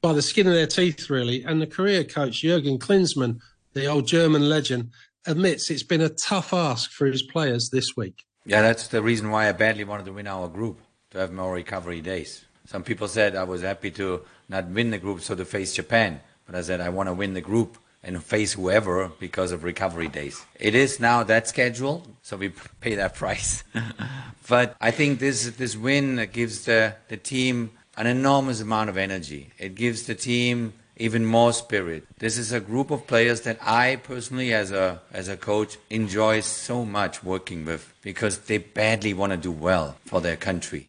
by 0.00 0.12
the 0.12 0.22
skin 0.22 0.46
of 0.46 0.52
their 0.52 0.66
teeth, 0.66 1.10
really. 1.10 1.42
And 1.42 1.60
the 1.60 1.66
Korea 1.66 2.04
coach, 2.04 2.42
Jurgen 2.42 2.78
Klinsmann, 2.78 3.40
the 3.72 3.86
old 3.86 4.06
German 4.06 4.48
legend, 4.48 4.90
admits 5.26 5.70
it's 5.70 5.82
been 5.82 6.02
a 6.02 6.08
tough 6.08 6.52
ask 6.52 6.92
for 6.92 7.06
his 7.06 7.22
players 7.22 7.70
this 7.70 7.96
week. 7.96 8.24
Yeah, 8.44 8.62
that's 8.62 8.86
the 8.88 9.02
reason 9.02 9.30
why 9.30 9.48
I 9.48 9.52
badly 9.52 9.82
wanted 9.82 10.06
to 10.06 10.12
win 10.12 10.28
our 10.28 10.46
group, 10.46 10.80
to 11.10 11.18
have 11.18 11.32
more 11.32 11.52
recovery 11.52 12.00
days. 12.00 12.44
Some 12.64 12.84
people 12.84 13.08
said 13.08 13.34
I 13.34 13.44
was 13.44 13.62
happy 13.62 13.90
to 13.92 14.22
not 14.48 14.68
win 14.68 14.90
the 14.90 14.98
group, 14.98 15.20
so 15.20 15.34
to 15.34 15.44
face 15.44 15.74
Japan. 15.74 16.20
But 16.46 16.54
I 16.54 16.60
said 16.60 16.80
I 16.80 16.90
want 16.90 17.08
to 17.08 17.12
win 17.12 17.34
the 17.34 17.40
group 17.40 17.78
and 18.06 18.22
face 18.22 18.52
whoever 18.52 19.10
because 19.18 19.50
of 19.50 19.64
recovery 19.64 20.08
days. 20.08 20.46
It 20.58 20.74
is 20.74 21.00
now 21.00 21.24
that 21.24 21.48
schedule, 21.48 22.06
so 22.22 22.36
we 22.36 22.52
pay 22.80 22.94
that 22.94 23.16
price. 23.16 23.64
but 24.48 24.76
I 24.80 24.92
think 24.92 25.18
this 25.18 25.50
this 25.50 25.76
win 25.76 26.26
gives 26.32 26.64
the, 26.64 26.94
the 27.08 27.16
team 27.16 27.72
an 27.96 28.06
enormous 28.06 28.60
amount 28.60 28.88
of 28.88 28.96
energy. 28.96 29.50
It 29.58 29.74
gives 29.74 30.06
the 30.06 30.14
team 30.14 30.72
even 30.96 31.26
more 31.26 31.52
spirit. 31.52 32.06
This 32.18 32.38
is 32.38 32.52
a 32.52 32.60
group 32.60 32.90
of 32.90 33.06
players 33.06 33.42
that 33.42 33.58
I 33.60 33.96
personally 33.96 34.54
as 34.54 34.70
a 34.70 35.02
as 35.12 35.28
a 35.28 35.36
coach 35.36 35.76
enjoy 35.90 36.40
so 36.40 36.84
much 36.84 37.24
working 37.24 37.64
with 37.64 37.92
because 38.02 38.38
they 38.38 38.58
badly 38.58 39.12
want 39.14 39.32
to 39.32 39.36
do 39.36 39.52
well 39.52 39.96
for 40.04 40.20
their 40.20 40.36
country. 40.36 40.88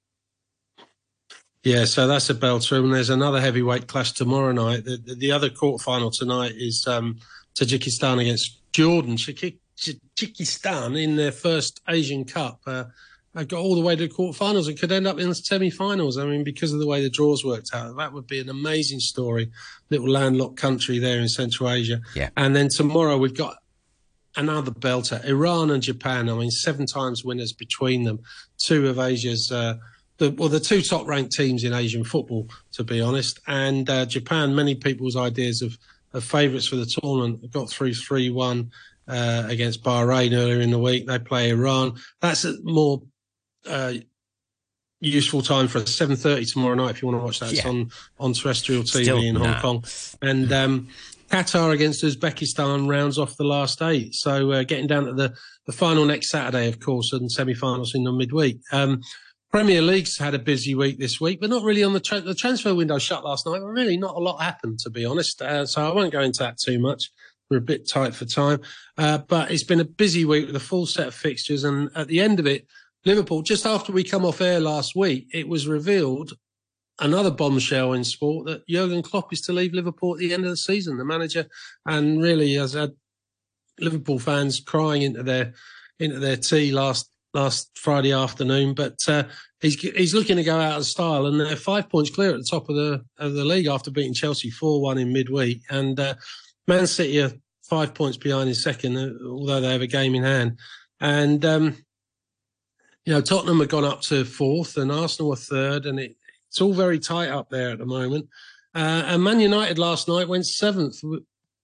Yeah, 1.68 1.84
so 1.84 2.08
that's 2.08 2.30
a 2.30 2.34
belter. 2.34 2.78
And 2.78 2.94
there's 2.94 3.10
another 3.10 3.42
heavyweight 3.42 3.88
clash 3.88 4.14
tomorrow 4.14 4.54
night. 4.54 4.86
The, 4.86 4.96
the, 4.96 5.16
the 5.16 5.32
other 5.34 5.50
quarterfinal 5.50 6.18
tonight 6.18 6.54
is 6.56 6.88
um, 6.88 7.20
Tajikistan 7.56 8.22
against 8.22 8.62
Jordan. 8.72 9.18
Tajikistan 9.18 10.98
in 11.04 11.18
their 11.18 11.34
first 11.34 11.82
Asian 11.90 12.24
Cup. 12.24 12.62
Uh, 12.66 12.86
got 13.36 13.60
all 13.60 13.76
the 13.76 13.82
way 13.82 13.98
to 13.98 14.08
the 14.08 14.14
quarterfinals 14.14 14.70
and 14.70 14.80
could 14.80 14.94
end 14.94 15.08
up 15.08 15.20
in 15.20 15.28
the 15.28 15.36
semi-finals. 15.36 16.18
I 16.18 16.24
mean, 16.24 16.46
because 16.46 16.72
of 16.72 16.80
the 16.80 16.88
way 16.88 17.02
the 17.02 17.10
draws 17.10 17.44
worked 17.44 17.72
out, 17.74 17.98
that 17.98 18.14
would 18.14 18.28
be 18.28 18.40
an 18.40 18.48
amazing 18.48 19.02
story. 19.02 19.52
Little 19.90 20.10
landlocked 20.10 20.56
country 20.56 21.00
there 21.00 21.20
in 21.20 21.28
Central 21.28 21.70
Asia. 21.70 22.00
Yeah. 22.16 22.30
And 22.38 22.56
then 22.56 22.70
tomorrow 22.70 23.18
we've 23.18 23.36
got 23.36 23.58
another 24.38 24.72
belter, 24.72 25.22
Iran 25.26 25.72
and 25.72 25.84
Japan. 25.84 26.30
I 26.30 26.34
mean, 26.34 26.50
seven 26.50 26.86
times 26.86 27.26
winners 27.26 27.52
between 27.52 28.06
them. 28.06 28.20
Two 28.58 28.88
of 28.88 29.00
Asia's, 29.00 29.52
uh, 29.52 29.76
the, 30.18 30.32
well, 30.32 30.50
the 30.50 30.60
two 30.60 30.82
top 30.82 31.08
ranked 31.08 31.34
teams 31.34 31.64
in 31.64 31.74
Asian 31.74 32.04
football, 32.04 32.48
to 32.74 32.84
be 32.84 33.02
honest. 33.02 33.40
And 33.48 33.90
uh, 33.90 34.06
Japan, 34.06 34.56
many 34.56 34.76
people's 34.76 35.16
ideas 35.16 35.62
of, 35.62 35.78
of 36.14 36.24
favourites 36.24 36.68
for 36.68 36.76
the 36.76 36.86
tournament 36.86 37.52
got 37.52 37.70
through 37.70 37.94
3 37.94 38.30
1 38.30 38.72
uh, 39.08 39.44
against 39.48 39.84
Bahrain 39.84 40.36
earlier 40.36 40.60
in 40.60 40.72
the 40.72 40.80
week. 40.80 41.08
They 41.08 41.20
play 41.20 41.50
Iran. 41.50 41.96
That's 42.22 42.46
a 42.46 42.56
more 42.64 43.02
uh, 43.66 43.94
useful 45.00 45.42
time 45.42 45.68
for. 45.68 45.86
Seven 45.86 46.16
thirty 46.16 46.46
tomorrow 46.46 46.76
night 46.76 46.92
if 46.92 47.02
you 47.02 47.08
want 47.08 47.22
to 47.22 47.26
watch 47.26 47.40
that. 47.40 47.54
It's 47.54 47.66
on 47.66 47.92
on 48.20 48.34
terrestrial 48.34 48.84
TV 48.84 49.04
Still 49.04 49.22
in 49.22 49.36
Hong. 49.36 49.62
Kong. 49.62 49.84
And 50.22 50.52
um, 50.52 50.88
Qatar 51.30 51.74
against 51.74 52.04
Uzbekistan 52.04 52.90
rounds 52.90 53.18
off 53.18 53.38
the 53.38 53.44
last 53.44 53.82
eight. 53.82 54.16
So 54.16 54.52
uh, 54.52 54.64
getting 54.64 54.88
down 54.88 55.06
to 55.06 55.14
the 55.14 55.34
the 55.66 55.72
final 55.74 56.06
next 56.06 56.30
Saturday, 56.30 56.68
of 56.68 56.80
course, 56.80 57.14
and 57.14 57.32
semi-finals 57.32 57.94
in 57.96 58.04
the 58.04 58.12
midweek. 58.12 58.60
Um, 58.72 59.02
Premier 59.58 59.82
League's 59.82 60.20
had 60.20 60.36
a 60.36 60.40
busy 60.40 60.76
week 60.76 61.00
this 61.00 61.20
week, 61.20 61.42
but 61.42 61.50
not 61.50 61.64
really 61.64 61.84
on 61.84 61.92
the 61.92 62.00
tra- 62.00 62.22
the 62.22 62.36
transfer 62.36 62.76
window 62.76 63.00
shut 63.00 63.26
last 63.26 63.48
night. 63.48 63.60
Really, 63.64 63.98
not 63.98 64.16
a 64.16 64.20
lot 64.20 64.40
happened 64.40 64.78
to 64.82 64.92
be 64.92 65.04
honest. 65.04 65.42
Uh, 65.42 65.66
so 65.66 65.84
I 65.84 65.92
won't 65.96 66.12
go 66.12 66.22
into 66.22 66.44
that 66.44 66.60
too 66.60 66.78
much. 66.78 67.10
We're 67.50 67.58
a 67.58 67.62
bit 67.62 67.90
tight 67.90 68.14
for 68.14 68.26
time, 68.26 68.60
uh, 69.00 69.18
but 69.18 69.50
it's 69.50 69.64
been 69.64 69.80
a 69.80 69.84
busy 69.84 70.26
week 70.26 70.46
with 70.46 70.56
a 70.56 70.60
full 70.60 70.86
set 70.86 71.08
of 71.08 71.16
fixtures. 71.16 71.64
And 71.64 71.90
at 71.96 72.08
the 72.08 72.20
end 72.20 72.40
of 72.40 72.46
it, 72.46 72.68
Liverpool, 73.04 73.42
just 73.42 73.66
after 73.66 73.92
we 73.92 74.04
come 74.04 74.26
off 74.26 74.42
air 74.42 74.60
last 74.60 74.96
week, 74.96 75.28
it 75.34 75.48
was 75.48 75.68
revealed 75.68 76.34
another 77.00 77.32
bombshell 77.32 77.94
in 77.94 78.04
sport 78.04 78.46
that 78.46 78.68
Jurgen 78.68 79.02
Klopp 79.02 79.34
is 79.34 79.42
to 79.42 79.54
leave 79.54 79.74
Liverpool 79.74 80.14
at 80.14 80.20
the 80.20 80.36
end 80.36 80.44
of 80.44 80.52
the 80.52 80.58
season. 80.58 80.98
The 80.98 81.04
manager, 81.04 81.48
and 81.84 82.22
really 82.22 82.54
has 82.54 82.74
had 82.74 82.92
Liverpool 83.80 84.20
fans 84.20 84.60
crying 84.60 85.02
into 85.02 85.24
their 85.24 85.56
into 85.98 86.20
their 86.20 86.38
tea 86.38 86.72
last 86.72 87.10
last 87.34 87.70
Friday 87.76 88.12
afternoon. 88.12 88.74
But 88.74 88.98
uh, 89.08 89.24
he's 89.62 89.76
he's 89.80 90.14
looking 90.14 90.38
to 90.38 90.44
go 90.44 90.60
out 90.60 90.78
of 90.78 90.86
style, 90.86 91.26
and 91.26 91.40
they're 91.40 91.56
five 91.56 91.90
points 91.90 92.10
clear 92.10 92.32
at 92.32 92.38
the 92.38 92.48
top 92.50 92.70
of 92.70 92.76
the 92.76 93.04
of 93.18 93.34
the 93.34 93.46
league 93.46 93.68
after 93.68 93.92
beating 93.92 94.14
Chelsea 94.14 94.50
four 94.50 94.82
one 94.82 94.98
in 94.98 95.14
midweek, 95.14 95.62
and 95.70 96.00
uh, 96.00 96.16
Man 96.68 96.88
City 96.88 97.22
are 97.22 97.32
five 97.64 97.94
points 97.94 98.18
behind 98.18 98.50
in 98.50 98.56
second, 98.56 98.98
uh, 98.98 99.10
although 99.26 99.62
they 99.62 99.72
have 99.72 99.82
a 99.82 99.88
game 99.88 100.16
in 100.16 100.24
hand, 100.24 100.58
and. 101.00 101.44
Um, 101.46 101.78
you 103.06 103.14
know, 103.14 103.22
Tottenham 103.22 103.62
have 103.62 103.70
gone 103.70 103.86
up 103.86 104.02
to 104.02 104.26
fourth 104.26 104.76
and 104.76 104.92
Arsenal 104.92 105.32
are 105.32 105.38
third, 105.38 105.86
and 105.86 105.98
it, 105.98 106.18
it's 106.50 106.60
all 106.60 106.74
very 106.74 107.00
tight 107.00 107.30
up 107.30 107.50
there 107.50 107.70
at 107.70 107.78
the 107.78 107.86
moment. 107.86 108.28
Uh, 108.76 109.04
and 109.06 109.24
Man 109.24 109.40
United 109.40 109.80
last 109.80 110.10
night 110.10 110.28
went 110.28 110.46
seventh 110.46 111.00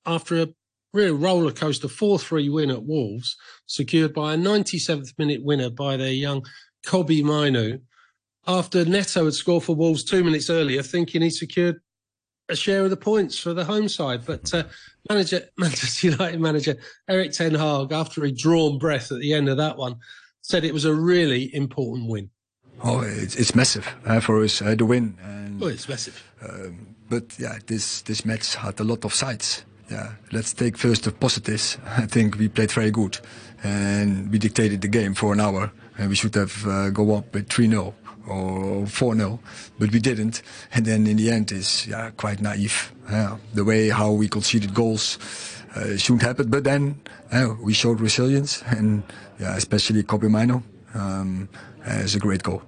after 0.06 0.42
a 0.42 0.48
real 0.94 1.16
roller 1.16 1.52
coaster 1.52 1.88
4 1.88 2.20
3 2.20 2.50
win 2.50 2.72
at 2.72 2.84
Wolves, 2.84 3.36
secured 3.66 4.14
by 4.14 4.34
a 4.34 4.38
97th 4.38 5.18
minute 5.18 5.44
winner 5.44 5.70
by 5.70 5.98
their 5.98 6.12
young 6.12 6.46
Kobbie 6.86 7.24
Mainoo. 7.24 7.80
After 8.46 8.84
Neto 8.84 9.26
had 9.26 9.34
scored 9.34 9.64
for 9.64 9.76
Wolves 9.76 10.04
two 10.04 10.24
minutes 10.24 10.50
earlier, 10.50 10.84
thinking 10.84 11.22
he 11.22 11.30
secured 11.30 11.78
a 12.50 12.56
share 12.56 12.84
of 12.84 12.90
the 12.90 12.98
points 12.98 13.40
for 13.40 13.54
the 13.54 13.64
home 13.64 13.88
side. 13.88 14.26
But 14.26 14.54
uh, 14.54 14.64
manager, 15.10 15.44
Manchester 15.58 16.08
United 16.10 16.42
manager 16.42 16.76
Erik 17.08 17.32
Ten 17.32 17.56
Hag, 17.56 17.92
after 17.94 18.26
he'd 18.26 18.38
drawn 18.38 18.78
breath 18.78 19.12
at 19.12 19.20
the 19.20 19.34
end 19.34 19.48
of 19.48 19.58
that 19.58 19.78
one, 19.78 19.96
said 20.42 20.66
it 20.66 20.74
was 20.74 20.84
a 20.86 20.94
really 20.94 21.54
important 21.56 22.10
win. 22.10 22.30
Oh, 22.84 23.02
it's, 23.02 23.36
it's 23.38 23.56
massive 23.56 23.88
uh, 24.06 24.20
for 24.20 24.44
us 24.44 24.62
uh, 24.62 24.76
the 24.76 24.86
win. 24.86 25.18
And, 25.24 25.64
Oh, 25.64 25.68
it's 25.68 25.88
massive. 25.88 26.22
but 27.10 27.40
yeah, 27.40 27.60
this 27.68 28.02
this 28.02 28.26
match 28.26 28.56
had 28.56 28.80
a 28.80 28.84
lot 28.84 29.06
of 29.06 29.14
sides. 29.14 29.64
Yeah, 29.90 30.14
let's 30.32 30.52
take 30.54 30.78
first 30.78 31.04
the 31.04 31.12
positives. 31.12 31.78
I 31.86 32.08
think 32.08 32.38
we 32.38 32.50
played 32.50 32.72
very 32.72 32.92
good, 32.92 33.20
and 33.64 34.30
we 34.32 34.40
dictated 34.40 34.82
the 34.82 34.88
game 34.90 35.14
for 35.14 35.32
an 35.32 35.40
hour. 35.40 35.72
And 35.98 36.10
we 36.10 36.16
should 36.16 36.36
have 36.36 36.68
uh, 36.68 36.90
go 36.90 37.16
up 37.16 37.34
with 37.34 37.50
3-0 37.50 37.94
or 38.28 38.86
4-0, 38.86 39.40
but 39.80 39.92
we 39.92 40.00
didn't. 40.00 40.42
And 40.74 40.86
then 40.86 41.08
in 41.08 41.18
the 41.18 41.30
end 41.30 41.52
is 41.52 41.88
yeah 41.88 42.12
quite 42.12 42.42
naive. 42.42 42.94
Yeah, 43.10 43.38
the 43.54 43.64
way 43.64 43.90
how 43.90 44.12
we 44.12 44.28
conceded 44.28 44.74
goals 44.74 45.18
uh, 45.76 45.98
shouldn't 45.98 46.24
happen. 46.24 46.50
But 46.50 46.64
then 46.64 47.02
we 47.62 47.74
showed 47.74 48.00
resilience, 48.00 48.64
and 48.68 49.04
yeah, 49.40 49.56
especially 49.56 50.04
Kobbie 50.04 50.30
Mainoo 50.30 50.62
um, 50.94 51.50
a 52.16 52.20
great 52.20 52.44
goal. 52.44 52.62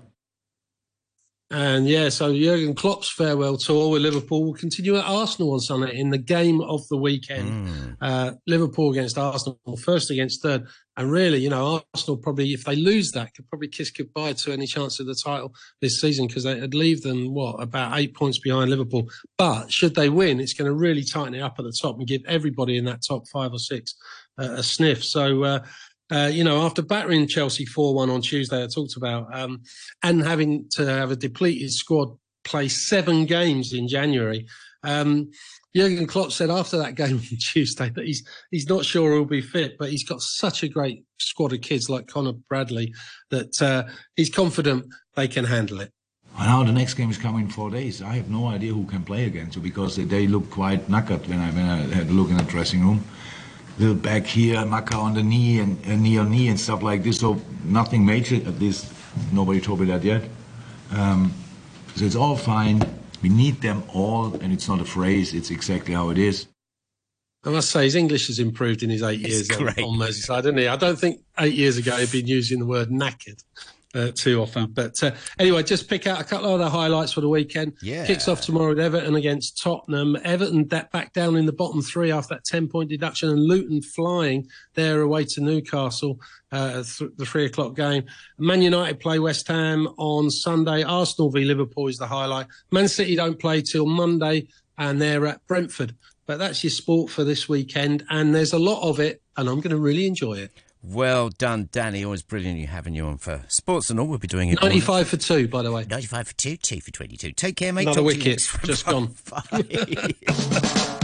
And 1.52 1.88
yeah, 1.88 2.10
so 2.10 2.34
Jurgen 2.34 2.74
Klopp's 2.74 3.12
farewell 3.12 3.56
tour 3.58 3.92
with 3.92 4.02
Liverpool 4.02 4.46
will 4.46 4.56
continue 4.56 4.98
at 4.98 5.06
Arsenal 5.06 5.54
on 5.54 5.60
Sunday 5.60 5.96
in 5.96 6.10
the 6.10 6.18
game 6.18 6.60
of 6.60 6.88
the 6.88 6.98
weekend. 6.98 7.70
Uh, 8.02 8.32
Liverpool 8.48 8.92
against 8.92 9.18
Arsenal, 9.20 9.60
first 9.80 10.10
against 10.10 10.42
third. 10.42 10.66
And 10.98 11.12
really, 11.12 11.38
you 11.38 11.50
know, 11.50 11.84
Arsenal 11.94 12.18
probably, 12.18 12.54
if 12.54 12.64
they 12.64 12.76
lose 12.76 13.12
that, 13.12 13.36
could 13.36 13.48
probably 13.48 13.68
kiss 13.68 13.92
goodbye 13.92 14.34
to 14.34 14.54
any 14.54 14.66
chance 14.66 15.00
of 15.00 15.06
the 15.06 15.14
title 15.14 15.54
this 15.82 16.02
season 16.02 16.26
because 16.26 16.46
they'd 16.46 16.74
leave 16.74 17.04
them, 17.04 17.34
what, 17.34 17.62
about 17.62 18.00
eight 18.00 18.16
points 18.16 18.40
behind 18.40 18.72
Liverpool. 18.72 19.08
But 19.38 19.72
should 19.72 19.94
they 19.94 20.10
win, 20.10 20.40
it's 20.40 20.54
going 20.54 20.70
to 20.70 20.76
really 20.76 21.04
tighten 21.04 21.36
it 21.36 21.42
up 21.42 21.60
at 21.60 21.66
the 21.66 21.78
top 21.80 22.00
and 22.00 22.08
give 22.08 22.22
everybody 22.28 22.76
in 22.76 22.86
that 22.86 23.04
top 23.08 23.28
five 23.28 23.54
or 23.54 23.60
six 23.60 23.94
uh, 24.40 24.54
a 24.54 24.64
sniff. 24.64 25.04
So, 25.04 25.44
uh, 25.44 25.60
uh, 26.12 26.30
you 26.32 26.44
know, 26.44 26.64
after 26.64 26.82
battering 26.82 27.28
Chelsea 27.28 27.66
4 27.66 27.96
1 27.96 28.10
on 28.10 28.22
Tuesday, 28.22 28.64
I 28.64 28.68
talked 28.68 28.96
about, 28.96 29.36
um, 29.36 29.62
and 30.04 30.22
having 30.22 30.68
to 30.72 30.86
have 30.86 31.12
a 31.12 31.16
depleted 31.16 31.72
squad 31.72 32.10
play 32.44 32.68
seven 32.68 33.26
games 33.26 33.74
in 33.74 33.88
January. 33.88 34.46
Um, 34.84 35.32
Jurgen 35.76 36.08
Klopp 36.08 36.32
said 36.32 36.50
after 36.50 36.78
that 36.78 36.96
game 36.96 37.18
on 37.18 37.38
Tuesday 37.38 37.90
that 37.90 38.06
he's 38.06 38.26
he's 38.52 38.70
not 38.70 38.86
sure 38.86 39.14
he'll 39.14 39.26
be 39.26 39.42
fit, 39.42 39.78
but 39.78 39.90
he's 39.90 40.08
got 40.08 40.22
such 40.22 40.64
a 40.64 40.70
great 40.70 41.04
squad 41.20 41.54
of 41.54 41.62
kids 41.62 41.90
like 41.90 42.08
Connor 42.08 42.34
Bradley 42.50 42.94
that 43.32 43.62
uh, 43.62 43.84
he's 44.16 44.30
confident 44.30 44.86
they 45.16 45.28
can 45.28 45.46
handle 45.46 45.82
it. 45.82 45.92
And 46.38 46.48
now 46.48 46.64
the 46.64 46.72
next 46.72 46.96
game 46.96 47.10
is 47.10 47.18
coming 47.18 47.46
in 47.46 47.50
four 47.50 47.70
days. 47.70 48.02
I 48.02 48.16
have 48.16 48.30
no 48.30 48.48
idea 48.48 48.74
who 48.74 48.86
can 48.86 49.04
play 49.04 49.26
against 49.26 49.56
you 49.56 49.62
because 49.62 49.96
they, 49.96 50.04
they 50.04 50.28
look 50.28 50.50
quite 50.50 50.88
knackered 50.88 51.28
when 51.28 51.40
I 51.40 51.50
when 51.52 51.66
I 51.66 51.78
had 51.96 52.08
a 52.08 52.12
look 52.12 52.30
in 52.30 52.38
the 52.38 52.44
dressing 52.44 52.86
room. 52.86 53.04
Little 53.78 53.96
back 53.96 54.26
here, 54.26 54.66
Maka 54.66 54.96
on 54.96 55.14
the 55.16 55.24
knee 55.24 55.60
and, 55.60 55.78
and 55.86 56.02
knee 56.02 56.18
on 56.18 56.32
knee 56.32 56.48
and 56.48 56.60
stuff 56.60 56.82
like 56.82 57.04
this. 57.04 57.20
So 57.20 57.42
nothing 57.66 58.06
major. 58.06 58.36
At 58.36 58.60
least 58.60 58.92
nobody 59.34 59.60
told 59.60 59.82
me 59.82 59.88
that 59.88 60.04
yet. 60.04 60.24
Um, 60.92 61.34
so 61.96 62.06
it's 62.06 62.16
all 62.16 62.38
fine. 62.38 62.82
We 63.22 63.30
need 63.30 63.62
them 63.62 63.84
all, 63.94 64.34
and 64.36 64.54
it's 64.54 64.68
not 64.68 64.80
a 64.80 64.86
phrase. 64.86 65.34
It's 65.34 65.50
exactly 65.52 65.94
how 65.94 66.10
it 66.10 66.18
is. 66.18 66.48
I 67.44 67.50
must 67.50 67.70
say 67.70 67.84
his 67.84 67.96
English 67.96 68.28
has 68.28 68.40
improved 68.40 68.82
in 68.82 68.90
his 68.90 69.04
eight 69.04 69.22
It's 69.22 69.30
years 69.30 69.52
on, 69.52 69.58
great. 69.58 69.80
on 69.80 69.98
Merseyside, 69.98 70.38
hasn't 70.38 70.58
he? 70.58 70.68
I 70.68 70.76
don't 70.78 70.98
think 70.98 71.22
eight 71.40 71.54
years 71.54 71.78
ago 71.78 71.96
he'd 71.98 72.12
been 72.12 72.28
using 72.28 72.60
the 72.60 72.66
word 72.66 72.90
knackered. 72.90 73.44
Uh, 73.96 74.12
too 74.14 74.42
often, 74.42 74.66
but 74.74 75.02
uh, 75.04 75.12
anyway, 75.40 75.64
just 75.64 75.88
pick 75.90 76.06
out 76.06 76.20
a 76.20 76.24
couple 76.26 76.54
of 76.54 76.60
other 76.60 76.70
highlights 76.70 77.14
for 77.14 77.22
the 77.22 77.30
weekend. 77.30 77.72
Yeah. 77.82 78.06
kicks 78.06 78.28
off 78.28 78.42
tomorrow 78.42 78.70
with 78.70 78.80
Everton 78.82 79.16
against 79.16 79.62
Tottenham. 79.62 80.18
Everton 80.22 80.68
da- 80.68 80.84
back 80.92 81.14
down 81.14 81.38
in 81.38 81.46
the 81.46 81.54
bottom 81.54 81.82
three 81.82 82.12
after 82.12 82.36
that 82.36 82.44
ten 82.44 82.68
point 82.68 82.90
deduction, 82.90 83.30
and 83.30 83.42
Luton 83.42 83.82
flying 83.82 84.48
there 84.74 85.00
away 85.00 85.24
to 85.24 85.40
Newcastle. 85.40 86.20
Uh, 86.52 86.84
th- 86.84 87.12
the 87.16 87.26
three 87.26 87.46
o'clock 87.46 87.76
game. 87.78 88.04
Man 88.38 88.62
United 88.62 89.00
play 89.00 89.18
West 89.20 89.48
Ham 89.48 89.88
on 89.98 90.30
Sunday. 90.30 90.84
Arsenal 90.84 91.32
v 91.32 91.46
Liverpool 91.46 91.88
is 91.88 91.98
the 91.98 92.08
highlight. 92.08 92.48
Man 92.72 92.90
City 92.90 93.16
don't 93.16 93.40
play 93.40 93.62
till 93.62 93.86
Monday, 93.86 94.50
and 94.78 95.02
they're 95.02 95.26
at 95.26 95.48
Brentford. 95.48 95.96
But 96.26 96.40
that's 96.40 96.64
your 96.64 96.72
sport 96.72 97.12
for 97.12 97.24
this 97.24 97.48
weekend, 97.48 98.04
and 98.10 98.36
there's 98.36 98.52
a 98.52 98.60
lot 98.60 98.82
of 98.82 99.00
it, 99.00 99.22
and 99.38 99.48
I'm 99.48 99.62
going 99.62 99.70
to 99.70 99.78
really 99.78 100.06
enjoy 100.06 100.34
it. 100.34 100.52
Well 100.88 101.30
done, 101.30 101.70
Danny. 101.72 102.04
Always 102.06 102.22
brilliant 102.22 102.60
you 102.60 102.68
having 102.68 102.94
you 102.94 103.06
on 103.06 103.18
for 103.18 103.42
sports 103.48 103.90
and 103.90 104.00
all. 104.00 104.08
We'll 104.08 104.20
be 104.20 104.28
doing 104.28 104.50
it. 104.50 104.60
all- 104.62 104.70
95 104.70 105.08
for 105.08 105.18
two, 105.18 105.48
by 105.48 105.64
the 105.64 105.72
way. 105.72 105.86
95 105.90 106.28
for 106.28 106.34
two, 106.36 106.58
two 106.58 106.80
for 106.80 106.92
22. 106.92 107.32
Take 107.32 107.58
care, 107.58 107.74
mate. 107.74 107.84
Another 107.84 108.02
Talk 108.02 108.06
wicket 108.08 108.48
just 108.64 108.86
gone. 108.86 109.16